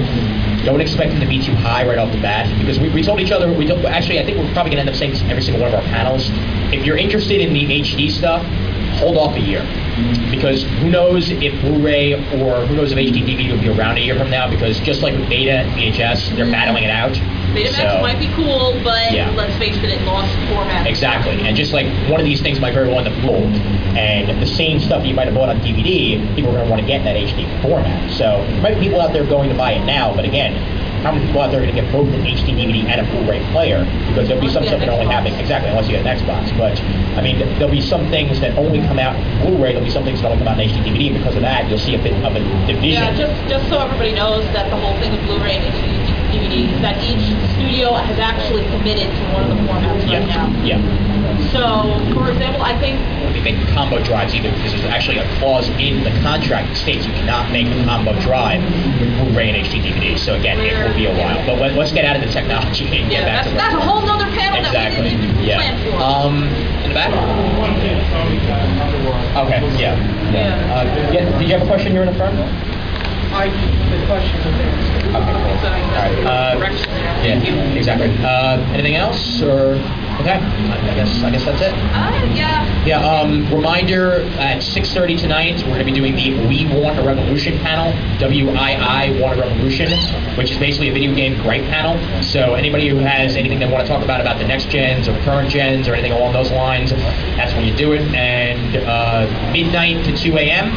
[0.67, 3.19] Don't expect them to be too high right off the bat because we, we told
[3.21, 3.51] each other.
[3.53, 5.63] We told, actually, I think we're probably gonna end up saying this in every single
[5.63, 6.29] one of our panels.
[6.73, 8.45] If you're interested in the HD stuff,
[8.99, 9.63] hold off a year
[10.31, 14.01] because who knows if Blu-ray or who knows if HD DVD will be around a
[14.01, 16.53] year from now because just like with Beta and VHS, they're mm-hmm.
[16.53, 17.13] battling it out.
[17.53, 19.31] Betamax So- might be cool, but Yeah.
[19.37, 20.87] let's face it, it lost format.
[20.87, 23.53] Exactly, and just like one of these things might very well end up gold,
[23.97, 26.81] and the same stuff you might have bought on DVD, people are going to want
[26.81, 28.11] to get in that HD format.
[28.13, 30.55] So there might be people out there going to buy it now, but again,
[31.03, 33.07] how many people out there are going to get both an HD DVD and a
[33.11, 33.85] Blu-ray player?
[34.09, 36.57] Because there'll be some stuff that only happens exactly unless you get an Xbox.
[36.57, 36.79] But
[37.19, 39.75] I mean, there'll be some things that only come out Blu-ray.
[39.75, 41.19] There'll be some things that only come out in HD DVD.
[41.19, 43.03] Because of that, you'll see a bit of a division.
[43.03, 45.67] Yeah, just just so everybody knows that the whole thing with Blu-ray and
[46.31, 47.27] DVD is that each
[47.59, 50.47] studio has actually committed to one of the formats right yeah, now.
[50.65, 51.22] yeah.
[51.53, 52.97] So, for example, I think
[53.33, 57.07] be making combo drives either because there's actually a clause in the contract that states
[57.07, 58.63] you cannot make a combo drive
[59.01, 60.19] with Blu-ray and HD DVD.
[60.19, 61.45] So again, it will be a while.
[61.47, 63.75] But let, let's get out of the technology and get yeah, back that's, to that's
[63.75, 65.11] a whole nother panel exactly.
[65.11, 65.61] that we didn't yeah.
[65.61, 65.97] plan for.
[66.01, 66.45] Um,
[66.85, 67.13] in the back.
[69.45, 69.61] Okay.
[69.81, 69.97] Yeah.
[70.33, 70.73] Yeah.
[70.73, 71.39] Uh, yeah.
[71.39, 71.93] Did you have a question?
[71.93, 72.39] You're in the front.
[73.33, 75.05] I, the question was answered.
[75.09, 75.33] Okay.
[75.33, 75.69] Cool.
[75.69, 76.17] All right.
[76.25, 76.61] Uh,
[77.25, 77.77] yeah.
[77.77, 78.09] Exactly.
[78.25, 79.77] Uh, anything else or?
[80.21, 80.39] Okay.
[80.39, 81.73] I guess I guess that's it.
[81.73, 82.63] Uh, yeah.
[82.85, 87.03] Yeah, um, reminder at 6.30 tonight, we're going to be doing the We Want a
[87.03, 89.93] Revolution panel, W-I-I Want a Revolution,
[90.37, 91.95] which is basically a video game gripe panel.
[92.25, 95.17] So anybody who has anything they want to talk about about the next gens or
[95.21, 98.03] current gens or anything along those lines, that's when you do it.
[98.15, 100.69] And uh, midnight to 2 a.m.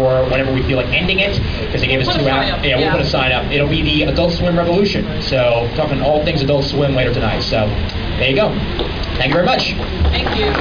[0.00, 2.48] or whenever we feel like ending it, because they gave us We'll two hours.
[2.64, 2.90] Yeah, yeah.
[2.90, 3.50] put a sign up.
[3.52, 5.22] It'll be the Adult Swim Revolution.
[5.22, 7.40] So talking all things Adult Swim later tonight.
[7.42, 7.66] So
[8.18, 8.54] there you go.
[9.16, 9.72] Thank you very much.
[10.12, 10.52] Thank you.